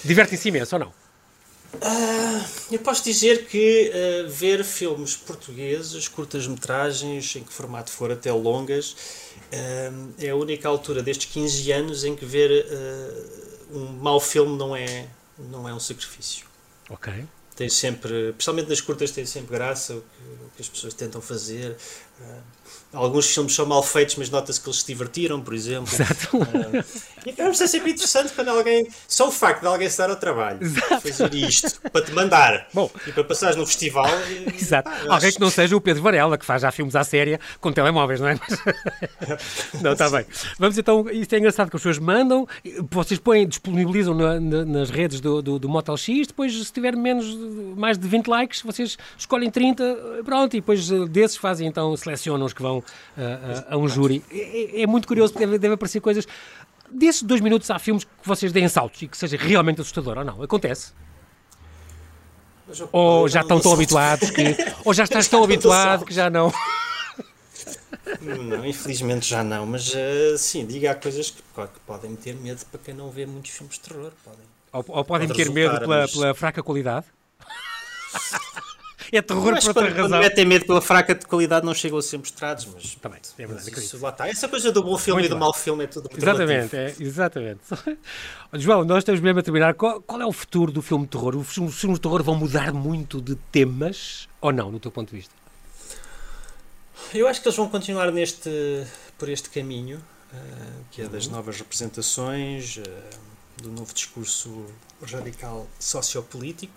[0.04, 1.06] Divertem-se imenso ou não?
[1.74, 8.32] Uh, eu posso dizer que uh, ver filmes portugueses, curtas-metragens, em que formato for até
[8.32, 12.64] longas, uh, é a única altura destes 15 anos em que ver
[13.72, 15.06] um mau filme não é,
[15.38, 16.46] não é um sacrifício.
[16.88, 17.26] Ok.
[17.54, 21.22] Tem sempre, principalmente nas curtas, tem sempre graça o que, o que as pessoas tentam
[21.22, 21.74] fazer.
[22.92, 25.92] Alguns filmes são mal feitos, mas nota-se que eles se divertiram, por exemplo.
[25.92, 26.36] Exato.
[26.36, 26.84] Uh,
[27.26, 28.86] e acaba ser sempre interessante quando alguém.
[29.08, 31.00] Só o facto de alguém se dar ao trabalho Exato.
[31.00, 34.06] fazer isto para te mandar Bom, e para passares no festival.
[34.54, 34.88] Exato.
[34.88, 35.32] alguém acho...
[35.32, 38.28] que não seja o Pedro Varela, que faz já filmes à séria com telemóveis, não
[38.28, 38.38] é?
[39.82, 40.24] não, está bem.
[40.56, 41.10] Vamos então.
[41.10, 42.46] Isto é engraçado que as pessoas mandam,
[42.90, 46.94] vocês põem, disponibilizam na, na, nas redes do, do, do Motel X, depois, se tiver
[46.94, 47.26] menos,
[47.76, 52.52] mais de 20 likes, vocês escolhem 30, pronto, e depois desses fazem então, selecionam os
[52.52, 52.84] que vão
[53.16, 54.22] a, a um júri.
[54.30, 56.26] É, é, muito curioso, porque deve, deve aparecer coisas.
[56.90, 60.24] Desses dois minutos há filmes que vocês deem saltos e que seja realmente assustador ou
[60.24, 60.42] não?
[60.42, 60.92] Acontece?
[62.90, 64.56] Ou já estão tão habituados que.
[64.84, 66.52] Ou já estás tão habituado que já não.
[68.20, 72.64] Não, infelizmente já não, mas uh, sim, diga há coisas que, que, podem meter medo
[72.66, 74.12] para quem não vê muitos filmes de terror.
[74.24, 76.12] Podem, ou, ou podem meter medo pela, mas...
[76.12, 77.06] pela fraca qualidade?
[79.12, 80.20] é terror por outra quando, razão.
[80.20, 83.70] Quando medo pela fraca de qualidade não chegam a ser mostrados, mas também é verdade.
[83.70, 84.28] Mas isso, lá está.
[84.28, 86.94] Essa coisa do bom filme muito e do mau filme é tudo muito Exatamente, é,
[86.98, 87.60] exatamente.
[88.54, 89.74] João, nós estamos mesmo a terminar.
[89.74, 91.36] Qual, qual, é o futuro do filme de terror?
[91.36, 94.90] Os filmes, os filmes de terror vão mudar muito de temas ou não, no teu
[94.90, 95.34] ponto de vista?
[97.14, 98.50] Eu acho que eles vão continuar neste,
[99.16, 99.98] por este caminho,
[100.32, 101.32] uh, que é das uhum.
[101.32, 104.66] novas representações, uh, do novo discurso
[105.02, 106.74] radical sociopolítico.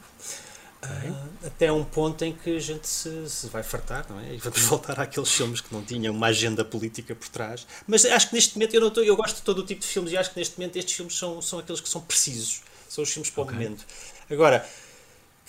[0.81, 4.35] Uh, até um ponto em que a gente se, se, vai fartar, não é?
[4.35, 7.67] E vamos voltar àqueles filmes que não tinham uma agenda política por trás.
[7.85, 9.87] Mas acho que neste momento, eu, não tô, eu gosto de todo o tipo de
[9.87, 12.61] filmes e acho que neste momento estes filmes são, são aqueles que são precisos.
[12.87, 13.55] São os filmes para okay.
[13.55, 13.85] o momento.
[14.29, 14.65] Agora,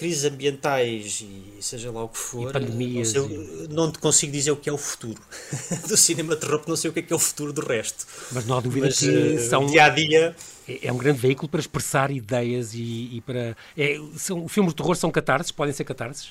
[0.01, 4.33] crises ambientais e seja lá o que for, e pandemias não, sei, não te consigo
[4.33, 5.21] dizer o que é o futuro
[5.87, 7.61] do cinema de terror, porque não sei o que é, que é o futuro do
[7.61, 8.07] resto.
[8.33, 10.35] Mas não há dúvida Mas, que uh, são dia a dia.
[10.67, 13.55] É, é um grande veículo para expressar ideias e, e para.
[13.77, 16.31] É, são, filmes de terror são catarses, podem ser catarses?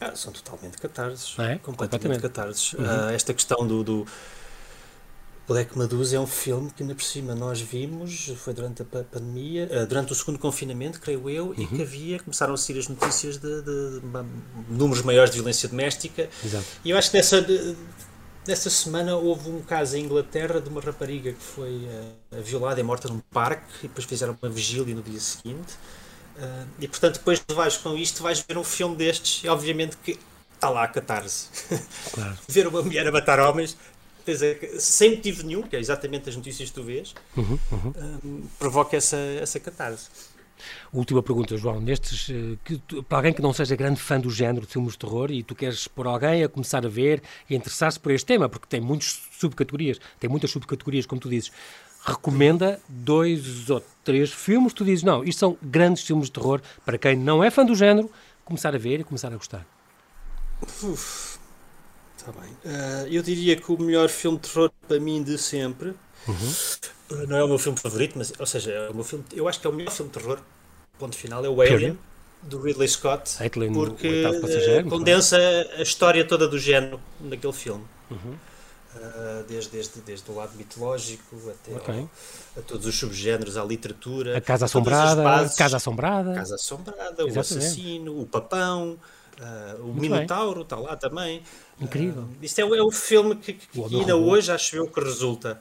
[0.00, 1.38] Ah, são totalmente catarses.
[1.38, 1.58] É?
[1.58, 2.72] Completamente catarses.
[2.72, 2.84] Uhum.
[2.84, 4.06] Uh, esta questão do, do
[5.48, 9.68] Black Medusa é um filme que, ainda por cima, nós vimos, foi durante a pandemia,
[9.70, 11.54] uh, durante o segundo confinamento, creio eu, uhum.
[11.56, 15.36] e que havia, começaram a sair as notícias de, de, de, de números maiores de
[15.36, 16.28] violência doméstica.
[16.44, 16.64] Exato.
[16.84, 17.46] E eu acho que nessa,
[18.46, 21.88] nessa semana houve um caso em Inglaterra de uma rapariga que foi
[22.32, 25.74] uh, violada e morta num parque, e depois fizeram uma vigília no dia seguinte.
[26.36, 29.96] Uh, e portanto, depois de vais com isto, vais ver um filme destes, e obviamente
[29.98, 30.18] que
[30.54, 31.48] está lá a catarse.
[32.12, 32.36] Claro.
[32.48, 33.76] ver uma mulher a matar homens,
[34.78, 37.92] sem motivo nenhum, que é exatamente as notícias que tu vês, uhum, uhum.
[38.24, 40.08] Um, provoca essa, essa catarse.
[40.92, 41.80] Última pergunta, João.
[41.80, 44.98] Nestes, eh, que, para alguém que não seja grande fã do género de filmes de
[44.98, 48.26] terror e tu queres pôr alguém a começar a ver e a interessar-se por este
[48.26, 51.52] tema, porque tem muitas subcategorias, tem muitas subcategorias, como tu dizes,
[52.04, 56.96] recomenda dois ou três filmes, tu dizes, não, isto são grandes filmes de terror para
[56.96, 58.10] quem não é fã do género,
[58.44, 59.66] começar a ver e começar a gostar.
[60.82, 61.35] Uf,
[62.26, 62.50] tá bem.
[62.50, 65.94] Uh, eu diria que o melhor filme de terror para mim de sempre
[66.26, 67.26] uhum.
[67.28, 69.60] não é o meu filme favorito, mas, ou seja, é o meu filme, eu acho
[69.60, 70.38] que é o melhor filme de terror,
[70.98, 71.98] ponto final, é o Alien.
[72.42, 74.22] Do Ridley Scott, Alien, porque
[74.88, 75.36] condensa
[75.78, 77.84] a história toda do género naquele filme.
[78.10, 78.36] Uhum.
[78.94, 82.00] Uh, desde, desde, desde o lado mitológico até okay.
[82.00, 82.10] ao,
[82.58, 84.36] a todos os subgéneros, à literatura.
[84.36, 86.34] A Casa Assombrada, bases, Casa Assombrada.
[86.34, 87.36] Casa Assombrada, Exatamente.
[87.36, 88.98] o Assassino, o Papão,
[89.40, 91.42] uh, o Muito Minotauro está lá também.
[91.80, 92.22] Incrível.
[92.22, 94.30] Uh, isto é, é o filme que, que ainda robô.
[94.30, 95.60] hoje acho eu que resulta.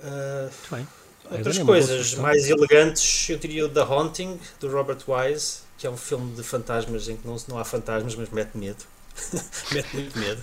[0.00, 0.86] Muito bem.
[1.30, 5.96] Outras coisas mais elegantes, eu diria o The Haunting, do Robert Wise, que é um
[5.96, 8.84] filme de fantasmas em que não, não há fantasmas, mas mete medo.
[9.72, 10.42] mete muito medo.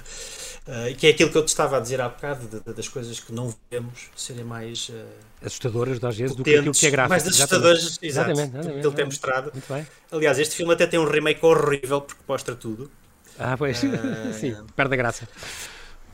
[0.68, 2.88] Uh, que é aquilo que eu te estava a dizer há bocado, de, de, das
[2.88, 5.06] coisas que não vemos serem mais uh,
[5.44, 7.10] assustadoras às vezes do que aquilo que é gráfico.
[7.10, 9.52] Mais assustadoras, exatamente, exatamente, exatamente, do que ele tem mostrado.
[9.52, 9.88] Muito bem.
[10.12, 12.92] Aliás, este filme até tem um remake horrível porque mostra tudo.
[13.40, 13.88] Ah, pois, uh,
[14.40, 15.28] sim, perde a graça.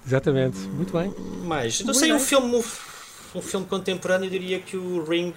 [0.05, 1.13] Exatamente, muito bem.
[1.43, 2.63] Mas, não sei, um filme,
[3.35, 5.33] um filme contemporâneo, eu diria que o Ring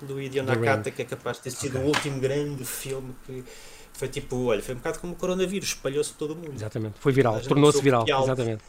[0.00, 1.82] do Hideo Nakata, que é capaz de ter sido okay.
[1.82, 3.44] o último grande filme que
[3.92, 6.52] foi tipo, olha, foi um bocado como o coronavírus, espalhou-se todo o mundo.
[6.54, 8.04] Exatamente, foi viral, tornou-se viral.
[8.08, 8.62] Exatamente.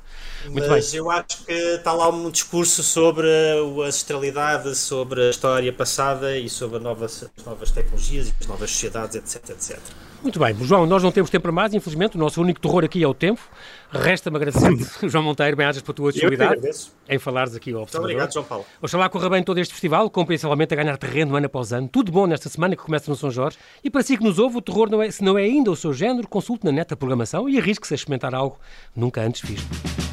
[0.45, 0.99] Muito Mas bem.
[0.99, 6.49] eu acho que está lá um discurso sobre a ancestralidade, sobre a história passada e
[6.49, 9.79] sobre novas, as novas tecnologias e as novas sociedades, etc, etc.
[10.23, 13.03] Muito bem, João, nós não temos tempo para mais, infelizmente, o nosso único terror aqui
[13.03, 13.41] é o tempo.
[13.91, 14.71] Resta-me agradecer,
[15.09, 16.61] João Monteiro, bem-ajas pela tua disponibilidade
[17.09, 18.07] em falares aqui ao Observador.
[18.07, 18.65] Muito obrigado, João Paulo.
[18.81, 21.89] Oxalá corra bem todo este festival, compensavelmente a ganhar terreno ano após ano.
[21.89, 23.57] Tudo bom nesta semana que começa no São Jorge.
[23.83, 25.75] E para si que nos ouve, o terror, não é, se não é ainda o
[25.75, 28.57] seu género, consulte na neta programação e arrisque-se a experimentar algo
[28.95, 30.12] nunca antes visto.